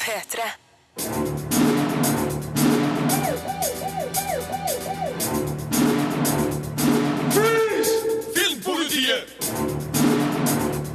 [0.00, 0.40] P3.
[8.34, 9.26] Filmpolitiet!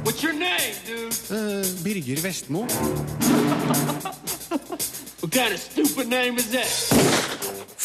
[0.04, 1.12] What's your name, dude?
[1.30, 2.66] Uh, Birger Vestmo.
[5.26, 7.15] What kind of stupid name is that?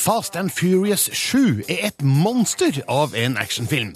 [0.02, 3.91] Fast and Furious 7 er et monster av en actionfilm.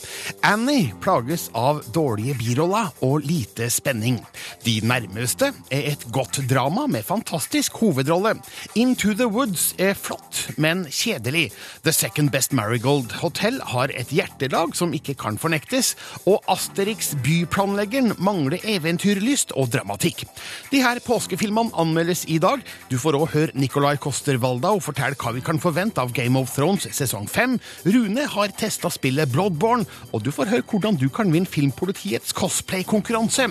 [0.46, 4.20] Annie plages av dårlige biroller og lite spenning.
[4.62, 8.36] De nærmeste er et godt drama med fantastisk hovedrolle.
[8.78, 11.48] Into the Woods er flott, men kjedelig.
[11.82, 15.96] The Second Best Marigold Hotel har et hjertelag som ikke kan fornektes,
[16.30, 20.28] og Asterix byplanleggeren mangler eventyrlyst og dramatikk.
[20.70, 22.62] De her påskefilmene anmeldes i dag.
[22.94, 26.52] Du får òg høre Nicolai Coster Waldau fortelle hva vi kan forvente av Game of
[26.56, 27.60] Thrones sesong 5.
[27.86, 33.50] Rune har testa spillet Bloodborne, og du får høre hvordan du kan vinne Filmpolitiets cosplay-konkurranse.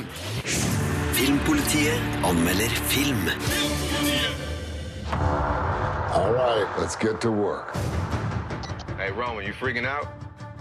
[1.15, 3.29] Filmpolitiet anmelder film.
[6.15, 7.75] All right, let's get to work.
[8.97, 10.09] Hey, Roman, you freaking out?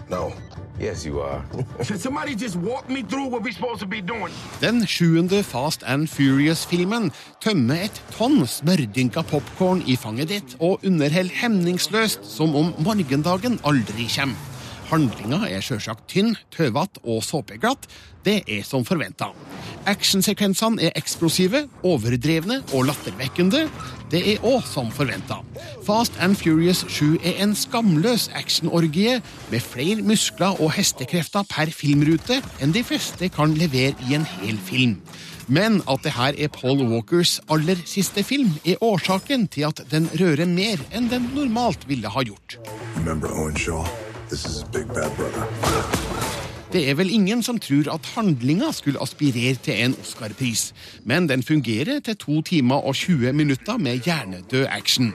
[0.08, 0.32] No.
[0.80, 1.42] Yes, you are.
[1.86, 4.32] Can somebody just walk me through what we're supposed to be doing?
[4.60, 11.38] Den sjuende Fast and Furious-filmen tømmer et tonn smørdynka popkorn i fanget ditt og underholder
[11.42, 14.53] hemningsløst som om morgendagen aldri kommer.
[14.94, 17.88] Handlinga er sjølsagt tynn, tøvete og såpeglatt.
[18.24, 19.32] Det er som forventa.
[19.90, 23.64] Actionsekvensene er eksplosive, overdrevne og lattervekkende.
[24.12, 25.40] Det er òg som forventa.
[25.84, 29.18] Fast and Furious 7 er en skamløs actionorgie
[29.50, 34.62] med flere muskler og hestekrefter per filmrute enn de fleste kan levere i en hel
[34.70, 35.00] film.
[35.50, 40.06] Men at det her er Paul Walkers aller siste film, er årsaken til at den
[40.14, 42.60] rører mer enn den normalt ville ha gjort.
[42.96, 43.82] Remember Owen Shaw?
[46.72, 51.42] Det er vel ingen som tror at handlinga skulle aspirere til en Oscar-pris, men den
[51.42, 55.14] fungerer til to timer og 20 minutter med hjernedød action.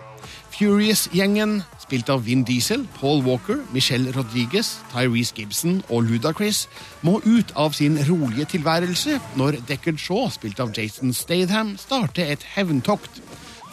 [0.60, 6.68] Furious-gjengen, spilt av Vin Diesel, Paul Walker, Michelle Rodriguez, Tyrese Gibson og Ludacris,
[7.02, 12.44] må ut av sin rolige tilværelse når Deckard Shaw, spilt av Jason Statham, starter et
[12.56, 13.22] hevntokt.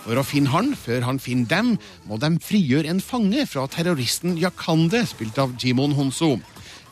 [0.07, 1.71] For å finne han før han finner dem,
[2.07, 6.37] må de frigjøre en fange fra terroristen Yakande, spilt av Jimon Honso.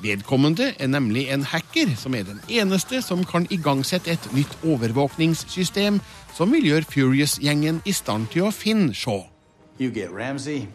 [0.03, 6.01] Vedkommende er nemlig en hacker, som er den eneste som kan igangsette et nytt overvåkningssystem
[6.35, 9.23] som vil gjøre Furious-gjengen i stand til å finne Shaw.
[9.79, 10.67] You get Ramsey,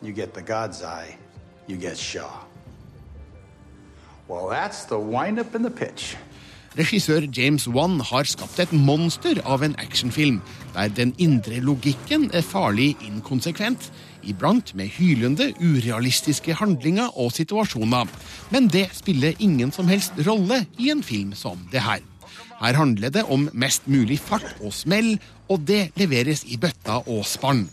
[0.00, 1.18] you get the God's Eye,
[1.66, 2.46] you get Shaw.
[4.28, 6.16] Well, that's the windup and the pitch.
[6.78, 10.36] Regissør James Wan har skapt et monster av en actionfilm,
[10.76, 13.88] der den indre logikken er farlig inkonsekvent,
[14.22, 18.06] iblant med hylende, urealistiske handlinger og situasjoner.
[18.54, 22.04] Men det spiller ingen som helst rolle i en film som det her.
[22.60, 25.16] Her handler det om mest mulig fart og smell,
[25.50, 27.66] og det leveres i bøtta og spann.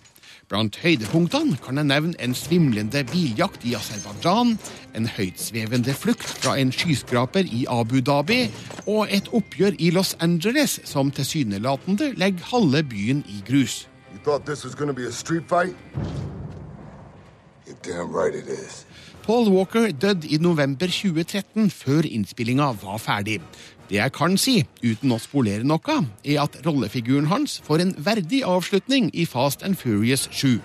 [0.45, 4.51] Blant høydepunktene kan jeg nevne en svimlende biljakt i Aserbajdsjan,
[4.93, 8.43] en høytsvevende flukt fra en skyskraper i Abu Dhabi
[8.85, 13.87] og et oppgjør i Los Angeles som tilsynelatende legger halve byen i grus.
[17.65, 18.85] Right.
[19.25, 23.39] Paul Walker døde i november 2013, før innspillinga var ferdig.
[23.89, 28.41] Det jeg kan si, uten å spolere noe, er at rollefiguren hans får en verdig
[28.47, 30.57] avslutning i Fast and Furious 7.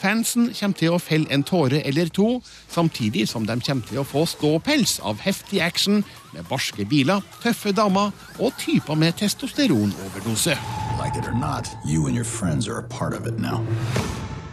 [0.00, 2.38] Fansen kommer til å felle en tåre eller to,
[2.72, 7.74] samtidig som de kommer til å få ståpels av heftig action med barske biler, tøffe
[7.76, 10.56] damer og typer med testosteronoverdose.
[11.02, 13.66] Like it or not, you and your friends are a part of it now.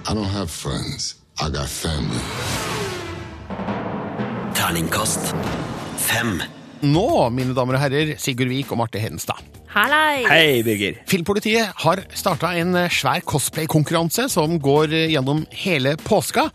[0.10, 1.16] I don't have friends.
[1.40, 2.20] I got family.
[4.56, 5.36] Terningkast
[5.98, 6.57] fem.
[6.86, 9.40] Nå, mine damer og herrer, Sigurd Vik og Marte Hedenstad.
[9.74, 10.26] Hallei!
[10.30, 11.00] Hei, Birger.
[11.10, 16.48] Filmpolitiet har starta en eh, svær cosplay-konkurranse som går eh, gjennom hele påska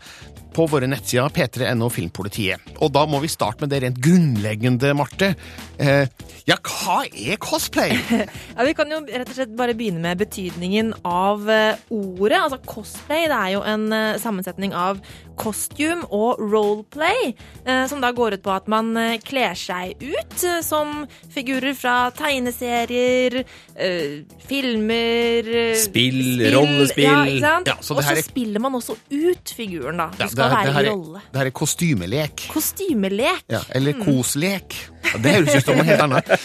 [0.53, 2.61] på våre nettsider p3.no Filmpolitiet.
[2.83, 5.33] Og da må vi starte med det rent grunnleggende, Marte.
[5.81, 6.05] Eh,
[6.47, 7.95] ja, hva er cosplay?
[8.55, 12.37] Ja, Vi kan jo rett og slett bare begynne med betydningen av eh, ordet.
[12.43, 14.99] Altså Cosplay det er jo en eh, sammensetning av
[15.39, 17.31] costume og roleplay,
[17.65, 18.91] eh, som da går ut på at man
[19.25, 23.39] kler seg ut som figurer fra tegneserier,
[23.75, 25.49] eh, filmer
[25.79, 27.07] Spill, Spill, rollespill.
[27.07, 27.71] Ja, ikke sant?
[27.71, 30.09] Ja, så og så her er- spiller man også ut figuren, da.
[30.19, 31.21] Ja, det- det, her- være det, her er, rolle.
[31.33, 32.47] det her er kostymelek.
[32.53, 33.43] Kostymelek.
[33.53, 34.75] Ja, eller koslek.
[35.03, 36.29] Ja, det høres ut som noe helt annet.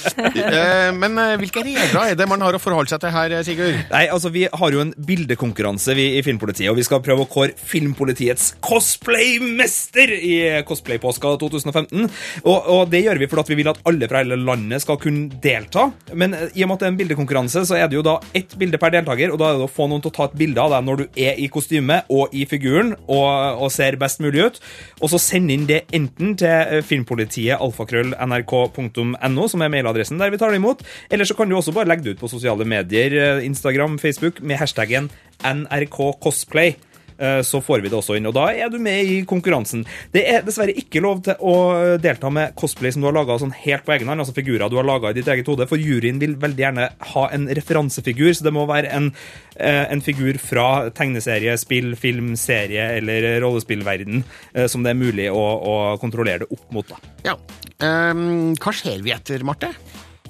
[0.49, 3.43] Eh, Men eh, hvilke regler er det man har å forholde seg til her, eh,
[3.47, 3.77] Sigurd?
[3.93, 7.29] Nei, altså Vi har jo en bildekonkurranse vi i Filmpolitiet, og vi skal prøve å
[7.31, 12.09] kåre Filmpolitiets cosplaymester i Cosplaypåska 2015.
[12.44, 15.29] Og, og Det gjør vi fordi vi vil at alle fra hele landet skal kunne
[15.43, 15.89] delta.
[16.19, 18.55] Men i og med at det er en bildekonkurranse, så er det jo da ett
[18.59, 19.33] bilde per deltaker.
[19.35, 21.03] og Da er det å få noen til å ta et bilde av deg når
[21.05, 24.61] du er i kostyme og i figuren og, og ser best mulig ut.
[25.02, 30.32] Og så send inn det enten til eh, filmpolitiet alfakrøll nrk.no, som er mailadressen der
[30.35, 30.85] vi tar det imot.
[31.11, 34.43] Eller så kan du også bare legge det ut på sosiale medier, eh, Instagram, Facebook,
[34.43, 35.11] med hashtaggen
[35.44, 36.76] nrkcosplay.
[37.19, 39.82] Så får vi det også inn, og da er du med i konkurransen.
[40.15, 41.55] Det er dessverre ikke lov til å
[41.99, 44.79] delta med cosplay som du har laga sånn helt på egen hånd, altså figurer du
[44.79, 48.47] har laga i ditt eget hode, for juryen vil veldig gjerne ha en referansefigur, så
[48.47, 49.11] det må være en,
[49.56, 54.23] eh, en figur fra tegneserie, spill, film, serie eller rollespillverden
[54.55, 56.88] eh, som det er mulig å, å kontrollere det opp mot.
[56.88, 57.15] da.
[57.32, 57.37] Ja.
[57.79, 59.70] Um, hva ser vi etter, Marte?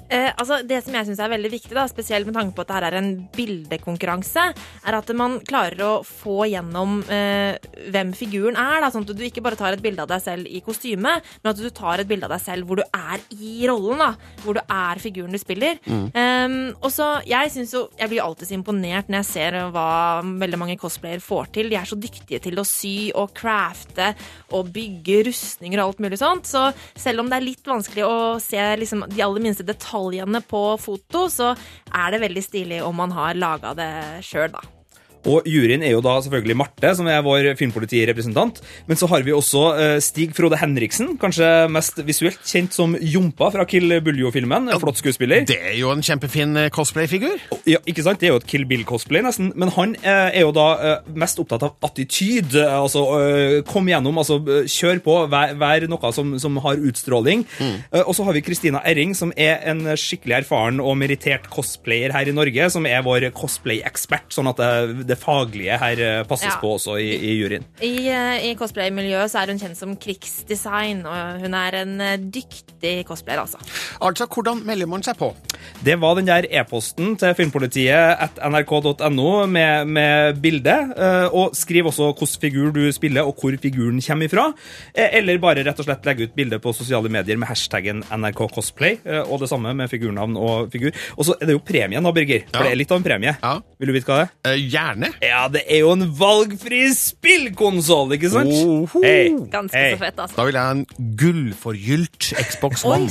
[0.09, 2.71] Eh, altså det som jeg syns er veldig viktig, da, spesielt med tanke på at
[2.71, 4.45] dette er en bildekonkurranse,
[4.89, 7.59] er at man klarer å få gjennom eh,
[7.93, 8.79] hvem figuren er.
[8.81, 11.51] Da, sånn at du ikke bare tar et bilde av deg selv i kostyme, men
[11.51, 14.01] at du tar et bilde av deg selv hvor du er i rollen.
[14.01, 14.09] da,
[14.41, 15.77] Hvor du er figuren du spiller.
[15.89, 19.89] Um, og så, Jeg synes jo, jeg blir alltid så imponert når jeg ser hva
[20.23, 21.69] veldig mange cosplayere får til.
[21.69, 24.13] De er så dyktige til å sy og crafte
[24.55, 26.49] og bygge rustninger og alt mulig sånt.
[26.49, 29.98] Så selv om det er litt vanskelig å se liksom, de aller minste detaljene
[30.47, 31.53] på foto, så
[31.93, 33.93] er det veldig stilig om man har laga det
[34.25, 34.78] sjøl, da.
[35.27, 38.61] Og juryen er jo da selvfølgelig Marte, som er vår filmpolitirepresentant.
[38.87, 43.49] Men så har vi også eh, Stig Frode Henriksen, kanskje mest visuelt kjent som Jompa
[43.51, 44.69] fra Kill Buljo-filmen.
[44.79, 45.43] Flott skuespiller.
[45.49, 47.35] Det er jo en kjempefin eh, cosplayfigur.
[47.67, 48.21] Ja, ikke sant?
[48.21, 49.51] Det er jo et Kill Bill-cosplay, nesten.
[49.59, 52.55] Men han eh, er jo da mest opptatt av attityd.
[52.55, 53.03] eh, Altså
[53.67, 54.39] kom gjennom, altså
[54.69, 57.43] kjør på, vær, vær noe som, som har utstråling.
[57.59, 57.75] Mm.
[58.05, 62.29] og så har vi Kristina Erring, som er en skikkelig erfaren og merittert cosplayer her
[62.29, 62.69] i Norge.
[62.71, 66.59] Som er vår cosplay-ekspert, sånn at det, det faglige her eh, passes Ja.
[66.61, 67.65] på også i, i juryen.
[67.81, 72.17] I, eh, i cosplay-miljøet så er hun kjent som krigsdesign, og hun er en eh,
[72.17, 73.57] dyktig cosplayer, altså.
[74.01, 75.31] Altså, hvordan melder man seg på?
[75.83, 80.75] Det var den der e-posten til filmpolitiet at nrk.no med, med bilde.
[80.95, 84.47] eh, Og skriv også hvilken figur du spiller, og hvor figuren kommer ifra.
[84.95, 88.97] Eller bare rett og slett legge ut bilde på sosiale medier med hashtaggen nrkcosplay.
[88.99, 90.91] Cosplay, Og det samme med figurnavn og figur.
[91.17, 92.43] Og så er det jo premien, da, Birger.
[92.49, 92.63] For Ja.
[92.63, 93.35] det er litt av en premie.
[93.41, 93.59] Ja.
[93.79, 94.51] Vil du vite hva det er?
[94.53, 94.59] Eh,
[94.99, 95.25] gjerne.
[95.25, 98.51] Ja, det er jo en valgfri spillkonsoll, ikke sant?
[98.53, 99.05] Oh, oh.
[99.05, 99.31] Hey.
[99.51, 99.95] Ganske hey.
[99.95, 100.37] så fett, altså.
[100.37, 103.09] Da vil jeg ha en gullforgylt Xbox One.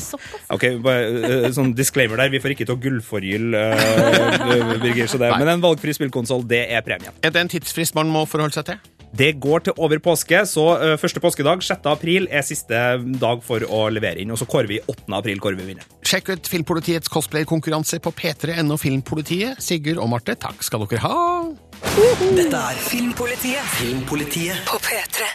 [0.55, 2.33] Ok, bare, eh, sånn disclaimer der.
[2.35, 5.11] Vi får ikke til å gullforgylle, uh, Birger.
[5.11, 7.15] Så det, men en valgfri spillkonsoll, det er premien.
[7.23, 8.98] Er det en tidsfrist man må forholde seg til?
[9.17, 11.87] Det går til over påske, så eh, første påskedag, 6.
[11.91, 12.81] april, er siste
[13.21, 14.33] dag for å levere inn.
[14.35, 15.07] Og så kårer vi 8.
[15.17, 15.89] april kårer vi vinner.
[16.09, 19.63] Sjekk ut Filmpolitiets cosplaykonkurranse på p3.no Filmpolitiet.
[19.65, 21.17] Sigurd og Marte, takk skal dere ha.
[22.37, 23.73] Dette er Filmpolitiet.
[23.79, 25.33] Filmpolitiet På P3.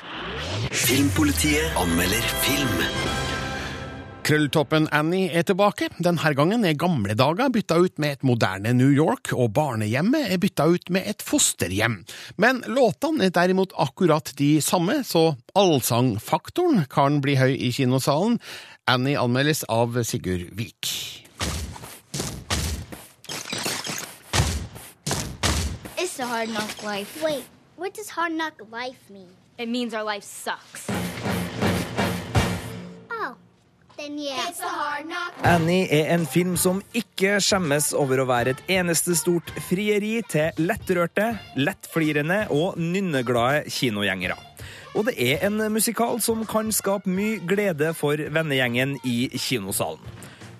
[0.74, 3.03] Filmpolitiet anmelder film.
[4.24, 5.90] Krølltoppen Annie er tilbake.
[6.00, 10.40] Denne gangen er gamle dager bytta ut med et moderne New York, og barnehjemmet er
[10.40, 11.98] bytta ut med et fosterhjem.
[12.40, 18.40] Men låtene er derimot akkurat de samme, så allsangfaktoren kan bli høy i kinosalen.
[18.88, 20.88] Annie anmeldes av Sigurd Vik.
[26.00, 27.22] It's a hard knock life.
[27.22, 27.44] Wait,
[27.76, 29.36] what does hard knock life mean?
[29.60, 30.88] It means our life sucks.
[35.44, 40.64] Annie er en film som ikke skjemmes over å være et eneste stort frieri til
[40.64, 44.38] lettrørte, lettflirende og nynneglade kinogjengere.
[44.94, 50.02] Og det er en musikal som kan skape mye glede for vennegjengen i kinosalen.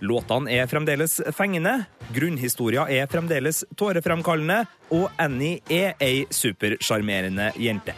[0.04, 7.96] Låtene er fremdeles fengende, grunnhistoria er fremdeles tårefremkallende, og Annie er ei supersjarmerende jente.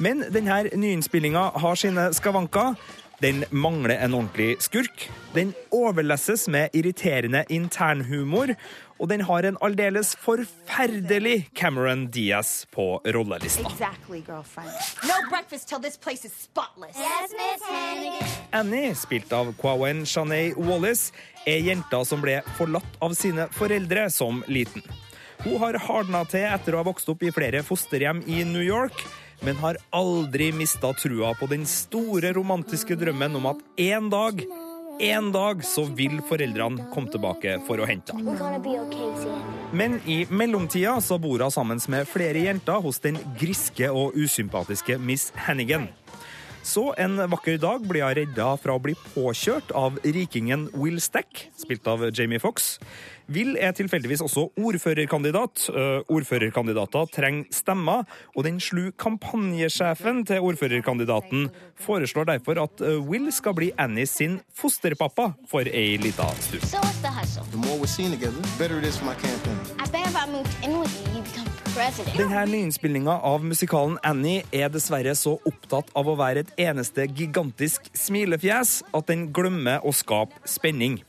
[0.00, 2.76] Men denne nyinnspillinga har sine skavanker.
[3.20, 5.10] Den mangler en ordentlig skurk.
[5.34, 8.54] Den overlesses med irriterende internhumor.
[9.00, 13.68] Og den har en aldeles forferdelig Cameron Diaz på rollelista.
[13.68, 14.22] Exactly.
[15.04, 16.96] No breakfast till this place is spotless.
[16.96, 17.32] Yes,
[18.52, 21.12] Annie, spilt av Kwawen Shanay Wallace,
[21.46, 24.84] er jenta som ble forlatt av sine foreldre som liten.
[25.44, 28.96] Hun har hardna til etter å ha vokst opp i flere fosterhjem i New York,
[29.46, 34.44] men har aldri mista trua på den store romantiske drømmen om at en dag
[35.00, 38.34] en dag så vil foreldrene komme tilbake for å hente henne.
[39.72, 44.98] Men i mellomtida så bor hun sammen med flere jenter hos den griske og usympatiske
[45.00, 45.88] Miss Hannigan.
[46.62, 51.46] Så en vakker dag blir hun redda fra å bli påkjørt av rikingen Will Stack,
[51.56, 52.74] spilt av Jamie Fox.
[53.30, 55.68] Will er tilfeldigvis også ordførerkandidat.
[55.70, 58.02] Eh, Ordførerkandidater trenger stemmer,
[58.36, 64.40] og den slu kampanjesjefen til ordførerkandidaten foreslår derfor at eh, Will skal bli Annie sin
[64.58, 66.66] fosterpappa for ei lita stund.
[66.66, 67.44] So what's the hustle?
[67.52, 69.58] The more we're seen together, the better it is for my campaign.
[69.78, 72.16] I bet if I moved in with you, you become president.
[72.18, 77.86] Denne nyinnspillinga av musikalen Annie er dessverre så opptatt av å være et eneste gigantisk
[77.94, 81.00] smilefjes at den glemmer å skape spenning.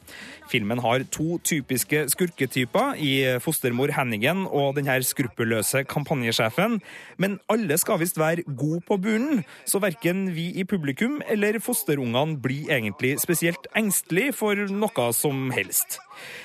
[0.52, 6.80] Filmen har to typiske skurketyper i fostermor Hennigan og denne skruppelløse kampanjesjefen,
[7.22, 12.40] men alle skal visst være gode på bunnen, så verken vi i publikum eller fosterungene
[12.44, 16.00] blir egentlig spesielt engstelige for noe som helst.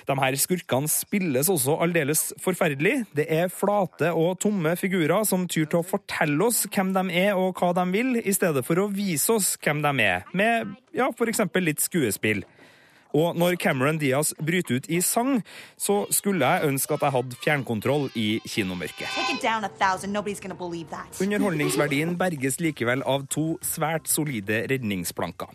[0.06, 3.02] De her skurkene spilles også aldeles forferdelig.
[3.16, 7.36] Det er flate og tomme figurer som tyr til å fortelle oss hvem de er
[7.36, 11.10] og hva de vil, i stedet for å vise oss hvem de er, med ja,
[11.10, 11.42] f.eks.
[11.60, 12.44] litt skuespill.
[13.14, 15.42] Og når Cameron Diaz bryter ut i sang,
[15.78, 19.08] så skulle jeg ønske at jeg hadde fjernkontroll i kinomørket.
[21.22, 25.54] Underholdningsverdien berges likevel av to svært solide redningsplanker.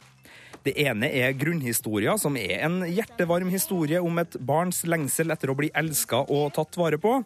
[0.62, 5.58] Det ene er grunnhistoria, som er en hjertevarm historie om et barns lengsel etter å
[5.58, 7.18] bli elska og tatt vare på.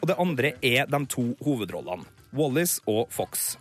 [0.00, 3.52] Og det andre er de to hovedrollene, Wallis og Fox.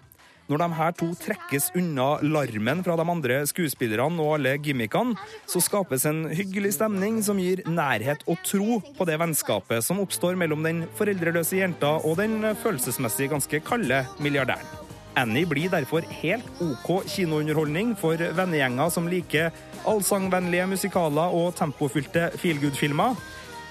[0.52, 5.16] Når de her to trekkes unna larmen fra de andre skuespillerne og alle gimmickene,
[5.48, 10.36] så skapes en hyggelig stemning som gir nærhet og tro på det vennskapet som oppstår
[10.36, 14.68] mellom den foreldreløse jenta og den følelsesmessig ganske kalde milliardæren.
[15.16, 19.56] Annie blir derfor helt OK kinounderholdning for vennegjenger som liker
[19.88, 23.16] allsangvennlige musikaler og tempofylte feelgood-filmer.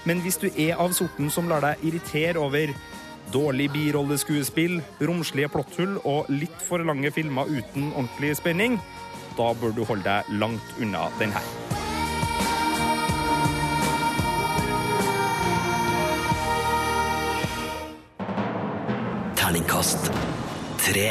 [0.09, 2.73] Men hvis du er av sorten som lar deg irritere over
[3.33, 8.79] dårlig birolleskuespill, romslige plotthull og litt for lange filmer uten ordentlig spenning,
[9.37, 11.45] da bør du holde deg langt unna den her.
[19.39, 20.11] Terningkast
[20.79, 21.07] tre.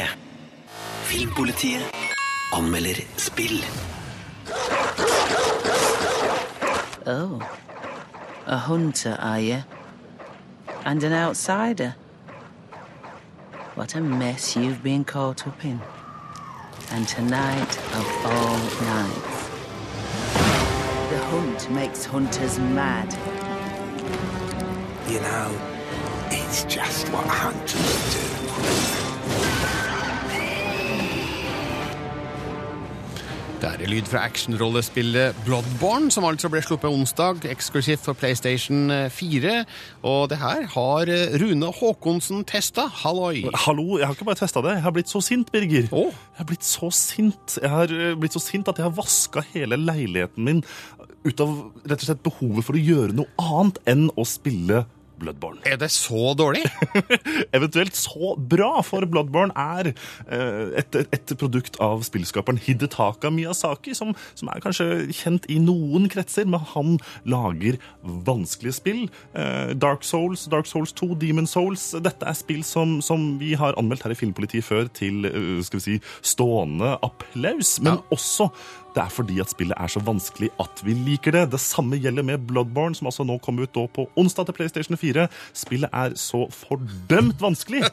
[1.10, 1.82] Filmpolitiet
[2.54, 3.58] anmelder spill.
[7.06, 7.40] Oh.
[8.46, 9.62] A hunter, are you?
[10.84, 11.94] And an outsider?
[13.80, 15.80] What a mess you've been caught up in.
[16.90, 19.48] And tonight of all nights.
[21.08, 23.10] The hunt makes hunters mad.
[25.08, 25.58] You know,
[26.30, 29.99] it's just what hunters do.
[33.60, 39.58] Det er lyd fra actionrollespillet Bloodborne, som altså ble sluppet onsdag, eksklusivt for PlayStation 4.
[40.08, 41.10] Og det her har
[41.42, 42.86] Rune Haakonsen testa.
[43.02, 43.42] Halloi!
[43.66, 44.78] Hallo, jeg har ikke bare testa det.
[44.78, 45.90] Jeg har blitt så sint, Birger.
[45.92, 47.58] Jeg har blitt så sint.
[47.60, 50.64] Jeg har eh, blitt så sint at jeg har vaska hele leiligheten min
[51.28, 51.52] ut av
[51.84, 54.86] rett og slett behovet for å gjøre noe annet enn å spille
[55.20, 55.60] Bloodborne.
[55.68, 56.64] Er det så dårlig?
[57.56, 64.14] Eventuelt så bra, for Bloodborne er eh, et, et produkt av spillskaperen Hidetaka Miyazaki, som,
[64.38, 66.98] som er kanskje kjent i noen kretser, men han
[67.28, 69.02] lager vanskelige spill.
[69.34, 71.90] Eh, Dark Souls, Dark Souls 2, Demon Souls.
[72.02, 75.80] Dette er spill som, som vi har anmeldt her i Filmpolitiet før til eh, skal
[75.80, 75.98] vi si,
[76.32, 78.50] stående applaus, men også
[78.94, 81.44] det er fordi at spillet er så vanskelig at vi liker det.
[81.52, 85.28] Det samme gjelder med Bloodborne, som altså nå kom ut på onsdag til PlayStation 4.
[85.56, 87.84] Spillet er så fordømt vanskelig.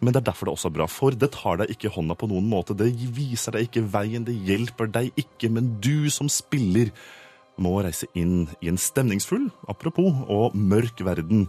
[0.00, 2.28] Men det er derfor det også er bra, for det tar deg ikke hånda på
[2.30, 2.76] noen måte.
[2.78, 6.90] Det viser deg ikke veien, det hjelper deg ikke, men du som spiller
[7.62, 11.46] må reise inn i en stemningsfull, apropos, og mørk verden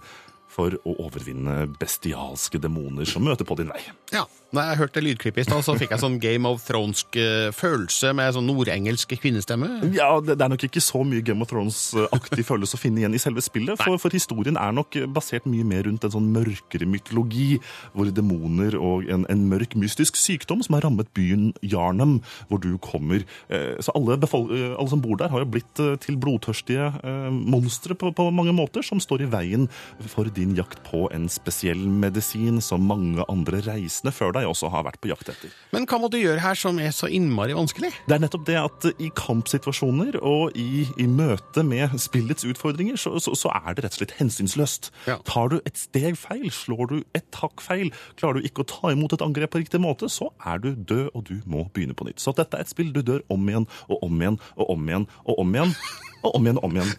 [0.53, 3.81] for å overvinne bestialske demoner som møter på din vei.
[4.13, 7.47] Ja, når jeg hørte lydklippet i stad, så fikk jeg sånn Game of Thrones eh,
[7.57, 9.69] følelse med sånn nordengelsk kvinnestemme.
[9.97, 13.17] Ja, det, det er nok ikke så mye Game of Thrones-aktig følelse å finne igjen
[13.17, 16.85] i selve spillet, for, for historien er nok basert mye mer rundt en sånn mørkere
[16.85, 17.57] mytologi,
[17.95, 22.19] hvor demoner og en, en mørk, mystisk sykdom som har rammet byen Yarnham,
[22.51, 23.25] hvor du kommer.
[23.49, 26.91] Eh, Så alle, eh, alle som bor der, har jo blitt til blodtørstige
[27.33, 29.65] monstre på, på mange måter, som står i veien
[30.13, 34.71] for din din jakt på en spesiell medisin som mange andre reisende før deg også
[34.73, 35.53] har vært på jakt etter.
[35.73, 37.93] Men hva må du gjøre her som er så innmari vanskelig?
[38.07, 43.15] Det er nettopp det at i kampsituasjoner og i, i møte med spillets utfordringer, så,
[43.23, 44.91] så, så er det rett og slett hensynsløst.
[45.29, 48.93] Tar du et steg feil, slår du et hakk feil, klarer du ikke å ta
[48.93, 52.07] imot et angrep på riktig måte, så er du død, og du må begynne på
[52.07, 52.21] nytt.
[52.23, 55.07] Så dette er et spill du dør om igjen og om igjen og om igjen
[55.23, 55.77] og om igjen.
[56.23, 56.91] Og om igjen og om igjen.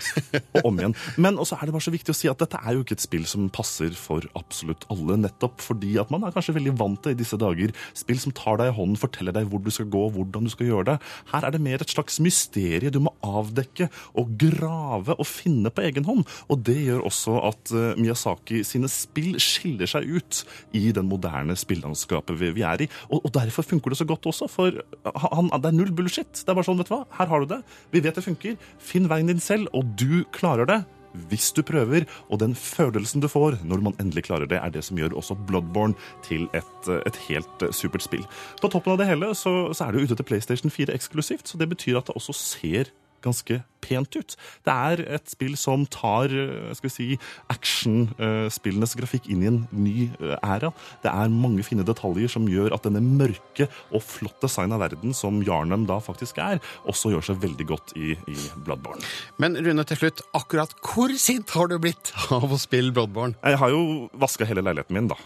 [0.52, 0.94] og om igjen.
[1.16, 3.04] Men også er det bare så viktig å si at dette er jo ikke et
[3.04, 7.14] spill som passer for absolutt alle, nettopp fordi at man er kanskje veldig vant til
[7.14, 10.06] i disse dager spill som tar deg i hånden, forteller deg hvor du skal gå,
[10.14, 10.96] hvordan du skal gjøre det.
[11.32, 15.84] Her er det mer et slags mysterie du må avdekke og grave og finne på
[15.86, 16.24] egen hånd.
[16.52, 20.42] Og det gjør også at eh, Miyazaki sine spill skiller seg ut
[20.76, 22.90] i den moderne spillandskapet vi er i.
[23.10, 26.32] Og, og derfor funker det så godt også, for han, det er null bullshit.
[26.40, 27.62] Det er bare sånn, vet du hva, her har du det.
[27.94, 28.58] Vi vet det funker.
[28.82, 30.82] Finn veien din selv, og du klarer det.
[31.30, 34.84] Hvis du prøver, og den følelsen du får når man endelig klarer det, er det
[34.84, 35.94] som gjør også Bloodborne
[36.26, 38.26] til et, et helt eh, supert spill.
[38.60, 41.48] På toppen av det hele så, så er det jo ute til PlayStation 4 eksklusivt,
[41.48, 42.90] så det betyr at det også ser
[43.24, 44.32] ganske pent ut.
[44.64, 47.06] Det er et spill som tar eh, skal vi si,
[47.52, 50.70] actionspillenes grafikk inn i en ny eh, æra.
[51.04, 55.12] Det er mange fine detaljer som gjør at denne mørke og flott design av verden
[55.16, 59.04] som Jarnum da faktisk er, også gjør seg veldig godt i, i Bloodborne.
[59.42, 63.36] Men Rune, til slutt, akkurat hvor sint har du blitt av å spille Bloodborne?
[63.44, 63.84] Jeg har jo
[64.20, 65.20] vaska hele leiligheten min, da.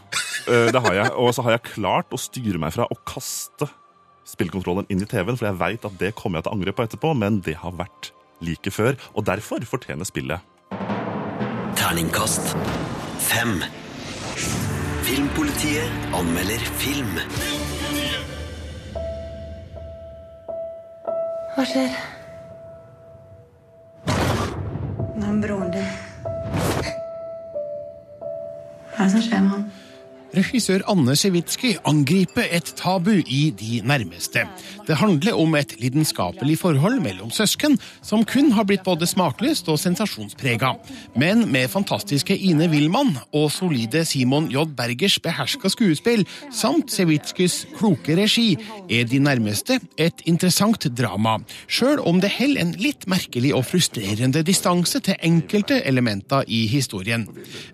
[0.49, 1.13] Eh, Det har jeg.
[1.21, 3.69] Og så har jeg klart å styre meg fra å kaste
[4.29, 6.85] spillkontrollen inn i TV-en, for jeg veit at det kommer jeg til å angre på
[6.85, 8.13] etterpå, men det har vært
[8.45, 10.55] like før, og derfor fortjener spillet
[11.79, 12.53] Terningkast
[13.23, 13.63] fem.
[15.07, 17.15] Filmpolitiet anmelder film.
[21.55, 21.97] Hva skjer?
[25.19, 25.91] Det er broren din.
[28.93, 29.69] Hva er det som skjer med han?
[30.37, 34.43] Regissør Anne Sewitsky angriper et tabu i De nærmeste.
[34.87, 39.79] Det handler om et lidenskapelig forhold mellom søsken, som kun har blitt både smakløst og
[39.81, 40.75] sensasjonsprega.
[41.17, 44.67] Men med fantastiske Ine Wilman og solide Simon J.
[44.77, 48.59] Bergers beherska skuespill, samt Sewitskys kloke regi,
[48.91, 54.45] er De nærmeste et interessant drama, sjøl om det holder en litt merkelig og frustrerende
[54.45, 57.25] distanse til enkelte elementer i historien.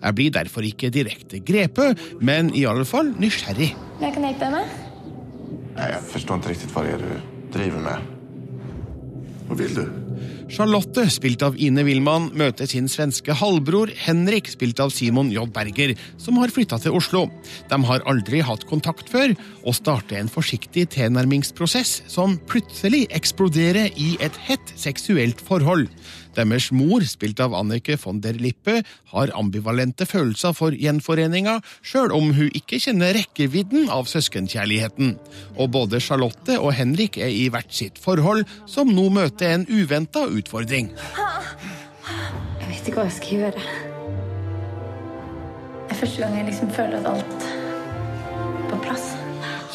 [0.01, 3.71] Jeg blir derfor ikke direkte grepet, men i alle fall nysgjerrig.
[4.01, 4.81] Jeg kan hjelpe deg med.
[5.75, 7.13] Nei, jeg forstår ikke riktig hva det er du
[7.55, 8.11] driver med.
[9.45, 9.85] Hva vil du?
[10.45, 15.47] Charlotte, spilt av Ine Wilman, møter sin svenske halvbror Henrik, spilt av Simon J.
[15.51, 17.23] Berger, som har flytta til Oslo.
[17.71, 19.33] De har aldri hatt kontakt før,
[19.65, 25.89] og starter en forsiktig tilnærmingsprosess som plutselig eksploderer i et hett seksuelt forhold.
[26.35, 28.81] Deres mor, spilt av Annike von der Lippe,
[29.13, 35.15] har ambivalente følelser for gjenforeninga, sjøl om hun ikke kjenner rekkevidden av søskenkjærligheten.
[35.55, 40.25] Og både Charlotte og Henrik er i hvert sitt forhold, som nå møter en uventa
[40.27, 40.91] utfordring.
[42.59, 43.67] Jeg vet ikke hva jeg skal gjøre.
[45.85, 47.54] Det er første gang jeg liksom føler at alt.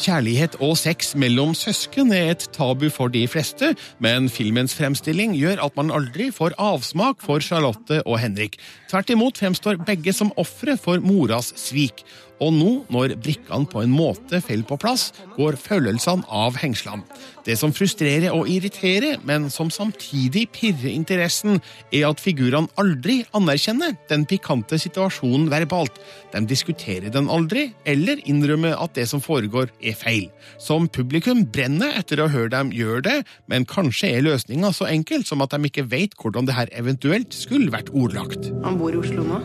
[0.01, 5.61] Kjærlighet og sex mellom søsken er et tabu for de fleste, men filmens fremstilling gjør
[5.67, 8.57] at man aldri får avsmak for Charlotte og Henrik.
[8.89, 12.01] Tvert imot fremstår begge som ofre for moras svik.
[12.41, 17.05] Og nå, når brikkene på en måte faller på plass, går følelsene av hengslene.
[17.45, 21.59] Det som frustrerer og irriterer, men som samtidig pirrer interessen,
[21.93, 25.97] er at figurene aldri anerkjenner den pikante situasjonen verbalt.
[26.33, 30.29] De diskuterer den aldri, eller innrømmer at det som foregår, er feil.
[30.61, 33.17] Som publikum brenner etter å høre dem gjøre det,
[33.49, 37.33] men kanskje er løsninga så enkel som at de ikke vet hvordan det her eventuelt
[37.37, 38.51] skulle vært ordlagt.
[38.65, 39.41] Han bor i Oslo nå?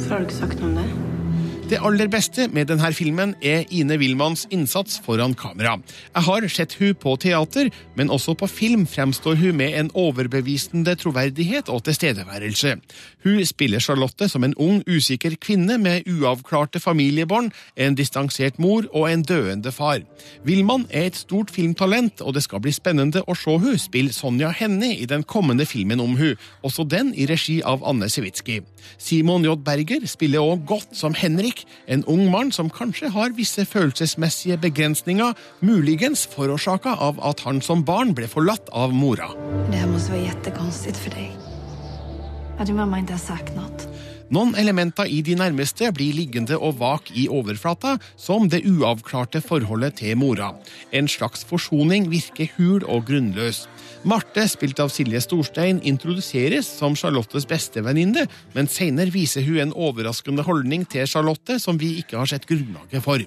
[0.00, 1.09] Hvorfor har du ikke sagt noe om det?
[1.70, 5.76] Det aller beste med denne filmen er Ine Wilmanns innsats foran kamera.
[6.16, 10.96] Jeg har sett hun på teater, men også på film fremstår hun med en overbevisende
[10.98, 12.72] troverdighet og tilstedeværelse.
[13.22, 19.06] Hun spiller Charlotte som en ung, usikker kvinne med uavklarte familiebarn, en distansert mor og
[19.12, 20.02] en døende far.
[20.42, 24.50] Wilman er et stort filmtalent, og det skal bli spennende å se hun spille Sonja
[24.50, 26.34] Hennie i den kommende filmen om hun,
[26.66, 28.58] også den i regi av Anne Sewitsky.
[28.98, 29.54] Simon J.
[29.54, 35.34] Berger spiller også godt som Henrik, en ung mann som kanskje har visse følelsesmessige begrensninger,
[35.60, 39.32] muligens forårsaka av at han som barn ble forlatt av mora.
[39.70, 41.30] Det må være vara for deg.
[42.66, 43.90] din mamma ikke sagt noe?
[44.30, 49.96] Noen elementer i de nærmeste blir liggende og vak i overflata, som det uavklarte forholdet
[49.98, 50.52] til mora.
[50.94, 53.64] En slags forsoning virker hul og grunnløs.
[54.00, 60.44] Marte, spilt av Silje Storstein, introduseres som Charlottes bestevenninne, men senere viser hun en overraskende
[60.46, 63.20] holdning til Charlotte som vi ikke har sett grunnlaget for.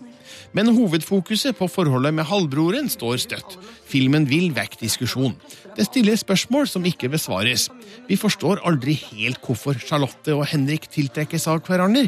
[0.57, 3.57] Men hovedfokuset på forholdet med halvbroren står støtt.
[3.85, 5.37] Filmen vil vekke diskusjon.
[5.77, 7.67] Det stiller spørsmål som ikke besvares.
[8.09, 12.07] Vi forstår aldri helt hvorfor Charlotte og Henrik tiltrekkes av hverandre.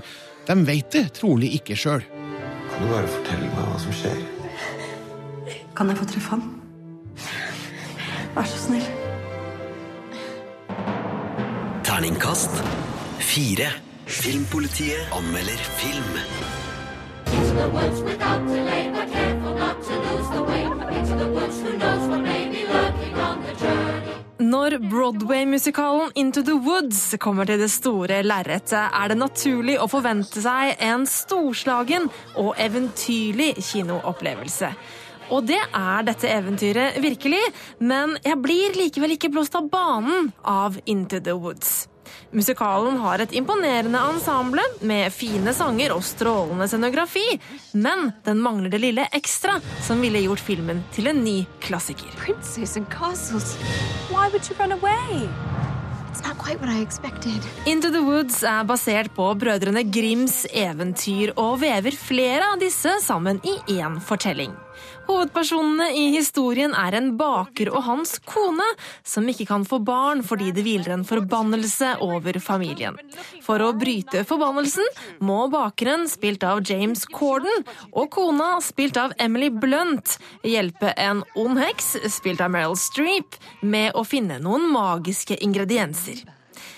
[0.50, 2.02] De vet det trolig ikke sjøl.
[2.74, 4.22] Kan du bare fortelle meg hva som skjer?
[5.78, 6.48] Kan jeg få treffe han?
[8.36, 8.88] Vær så snill.
[11.88, 12.52] Terningkast
[13.20, 13.70] fire.
[14.06, 16.18] Filmpolitiet anmelder film.
[17.26, 20.64] Into the woods without delay, but careful not to lose the way.
[20.98, 24.16] Into the woods, who knows what may be lurking on the journey.
[24.40, 30.44] Når Broadway-musikalen Into the Woods kommer til det store lerretet, er det naturlig å forvente
[30.44, 34.74] seg en storslagen og eventyrlig kinoopplevelse.
[35.34, 37.42] Og det er dette eventyret virkelig,
[37.80, 41.88] men jeg blir likevel ikke blåst av banen av Into the Woods.
[42.36, 47.26] Musikalen har et imponerende ensemble med fine sanger og strålende scenografi,
[47.74, 52.12] men den mangler det lille ekstra som ville gjort filmen til en ny klassiker.
[52.20, 53.56] Princes and castles.
[54.12, 55.30] Why would you run away?
[56.12, 57.40] It's not quite what I expected.
[57.66, 63.42] Into the Woods er basert på brødrene Grimms eventyr og vever flere av disse sammen
[63.44, 64.56] i én fortelling.
[65.06, 68.66] Hovedpersonene i historien er en baker og hans kone,
[69.06, 72.98] som ikke kan få barn fordi det hviler en forbannelse over familien.
[73.46, 74.88] For å bryte forbannelsen
[75.26, 81.62] må bakeren, spilt av James Corden, og kona, spilt av Emily Blunt, hjelpe en ond
[81.62, 86.26] heks, spilt av Meryl Streep, med å finne noen magiske ingredienser.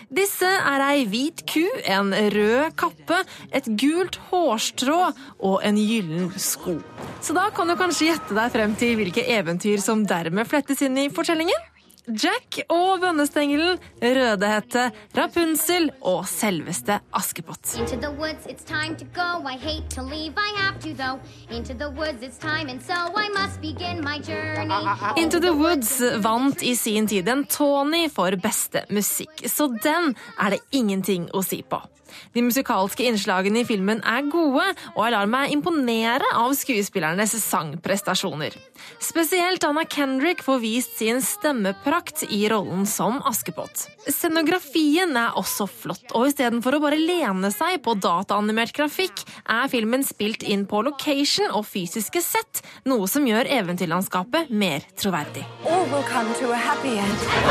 [0.07, 3.17] Disse er ei hvit ku, en rød kappe,
[3.51, 4.99] et gult hårstrå
[5.43, 6.77] og en gyllen sko.
[7.19, 10.95] Så da kan du kanskje gjette deg frem til hvilke eventyr som dermed flettes inn
[11.01, 11.59] i fortellingen?
[12.07, 17.75] Jack og bønnestengelen, Rødehette, Rapunzel og selveste Askepott.
[17.75, 19.43] Into the woods, it's time to go.
[19.43, 21.19] I hate to leave, I have to though.
[21.51, 24.87] Into the woods, it's time, and so I must begin my journey.
[25.17, 30.55] Into the Woods vant i sin tid en Tony for beste musikk, så den er
[30.55, 31.81] det ingenting å si på.
[32.33, 34.65] De musikalske innslagene i filmen er gode,
[34.95, 38.55] og jeg lar meg imponere av skuespillernes sangprestasjoner.
[39.03, 43.87] Spesielt Anna Kendrick får vist sin stemmeprakt i rollen som Askepott.
[44.07, 50.05] Scenografien er også flott, og istedenfor å bare lene seg på dataanimert grafikk, er filmen
[50.07, 55.45] spilt inn på location og fysiske sett, noe som gjør eventyrlandskapet mer troverdig.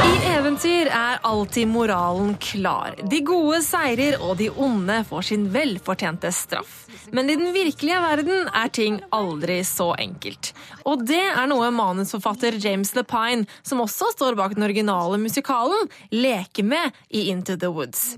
[0.06, 2.96] I eventyr er alltid moralen klar.
[3.02, 6.86] De gode seirer, og de onde får sin velfortjente straff.
[7.10, 10.52] Men i den virkelige verden er ting aldri så enkelt.
[10.86, 16.66] Og det er noe manusforfatter James Lepine, som også står bak den originale musikalen, leker
[16.66, 18.14] med i Into the Woods.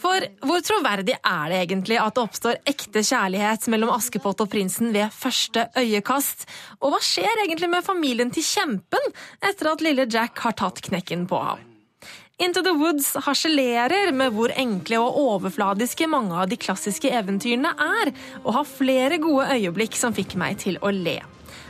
[0.00, 4.94] For hvor troverdig er det egentlig at det oppstår ekte kjærlighet mellom Askepott og prinsen
[4.96, 6.46] ved første øyekast?
[6.80, 9.12] Og hva skjer egentlig med familien til kjempen
[9.44, 11.69] etter at lille Jack har tatt knekken på ham?
[12.40, 18.10] Into the Woods harselerer med hvor enkle og overfladiske mange av de klassiske eventyrene er,
[18.40, 21.18] og har flere gode øyeblikk som fikk meg til å le.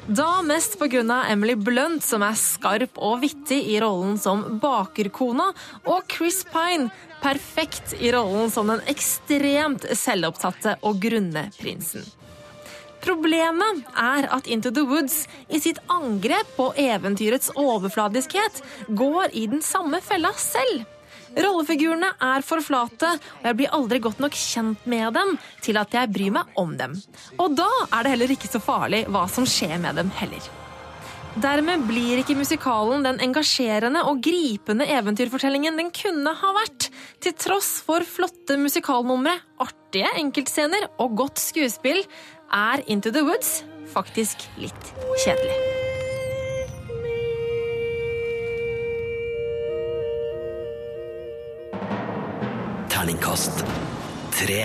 [0.07, 1.03] Da mest pga.
[1.31, 5.51] Emily Blunt, som er skarp og vittig i rollen som bakerkona,
[5.91, 6.87] og Chris Pine,
[7.19, 12.07] perfekt i rollen som den ekstremt selvopptatte og grunne prinsen.
[13.01, 19.63] Problemet er at Into the Woods i sitt angrep på eventyrets overfladiskhet går i den
[19.65, 20.85] samme fella selv.
[21.31, 25.95] Rollefigurene er for flate, og jeg blir aldri godt nok kjent med dem til at
[25.95, 26.97] jeg bryr meg om dem.
[27.39, 30.51] Og da er det heller ikke så farlig hva som skjer med dem heller.
[31.39, 36.89] Dermed blir ikke musikalen den engasjerende og gripende eventyrfortellingen den kunne ha vært,
[37.23, 42.03] til tross for flotte musikalnumre, artige enkeltscener og godt skuespill,
[42.53, 45.57] er Into the Woods faktisk litt kjedelig.
[52.91, 53.65] Terningkast
[54.35, 54.65] tre.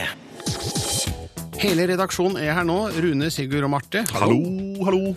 [1.62, 2.80] Hele redaksjonen er her nå.
[3.02, 4.04] Rune, Sigurd og Marte.
[4.18, 4.42] Hallo,
[4.86, 5.16] hallo.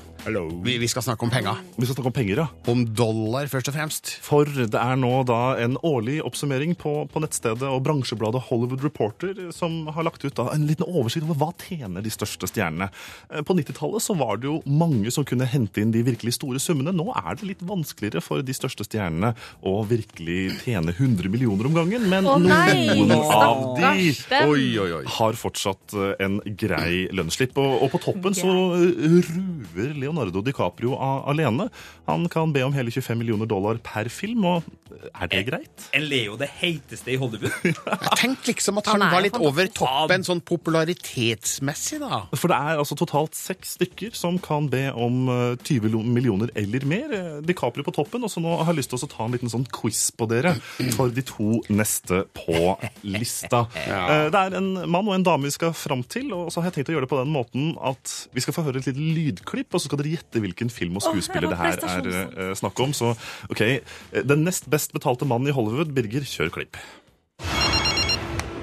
[0.64, 1.60] Vi, vi skal snakke om penger.
[1.76, 2.46] Vi skal snakke om penger, ja.
[2.70, 4.10] Om dollar, først og fremst.
[4.24, 9.38] For det er nå da en årlig oppsummering på, på nettstedet og bransjebladet Hollywood Reporter
[9.54, 12.90] som har lagt ut da en liten oversikt over hva tjener de største stjernene.
[13.32, 16.60] Eh, På 90-tallet så var det jo mange som kunne hente inn de virkelig store
[16.62, 16.92] summene.
[16.94, 19.32] Nå er det litt vanskeligere for de største stjernene
[19.64, 24.12] å virkelig tjene 100 millioner om gangen, men nei, noen av de.
[24.44, 25.02] Oi, oi, oi.
[25.18, 27.56] har fortsatt eh, en grei lønnsslipp.
[27.58, 30.96] Og, og på toppen så ruver truer Leonardo DiCaprio
[31.28, 31.68] alene.
[32.08, 34.64] Han kan be om hele 25 millioner dollar per film, og
[35.12, 35.86] er det greit?
[35.94, 37.52] Er Leo det heiteste i Hollywood?
[37.68, 42.22] Jeg tenkte liksom at han Han var litt over toppen sånn popularitetsmessig, da.
[42.34, 46.86] For det er altså totalt seks stykker som kan be om eh, 20 millioner eller
[46.88, 47.14] mer.
[47.14, 49.52] Eh, DiCaprio på toppen, og så nå har jeg lyst til å ta en liten
[49.52, 50.54] sånn quiz på dere
[50.96, 52.74] for de to neste på
[53.06, 53.66] lista.
[53.88, 54.28] Ja.
[54.28, 56.78] Det er en mann og en dame vi skal fram til, og så har jeg
[56.78, 59.70] tenkt å gjøre det på den måten at vi skal få høre et lite lydklipp,
[59.72, 62.80] og så skal dere gjette hvilken film og skuespiller oh, det her er eh, snakk
[62.84, 62.94] om.
[62.96, 63.14] Så
[63.50, 63.64] OK,
[64.12, 66.80] den nest best betalte mannen i Hollywood, Birger, kjør klipp.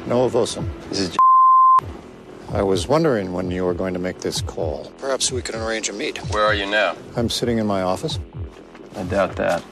[0.07, 0.69] Noah Wilson.
[0.89, 1.17] This is
[2.53, 4.91] I was wondering when you were going to make this call.
[4.99, 6.17] Perhaps we could arrange a meet.
[6.31, 6.95] Where are you now?
[7.17, 8.19] I'm sitting in my office.
[8.95, 9.63] I doubt that.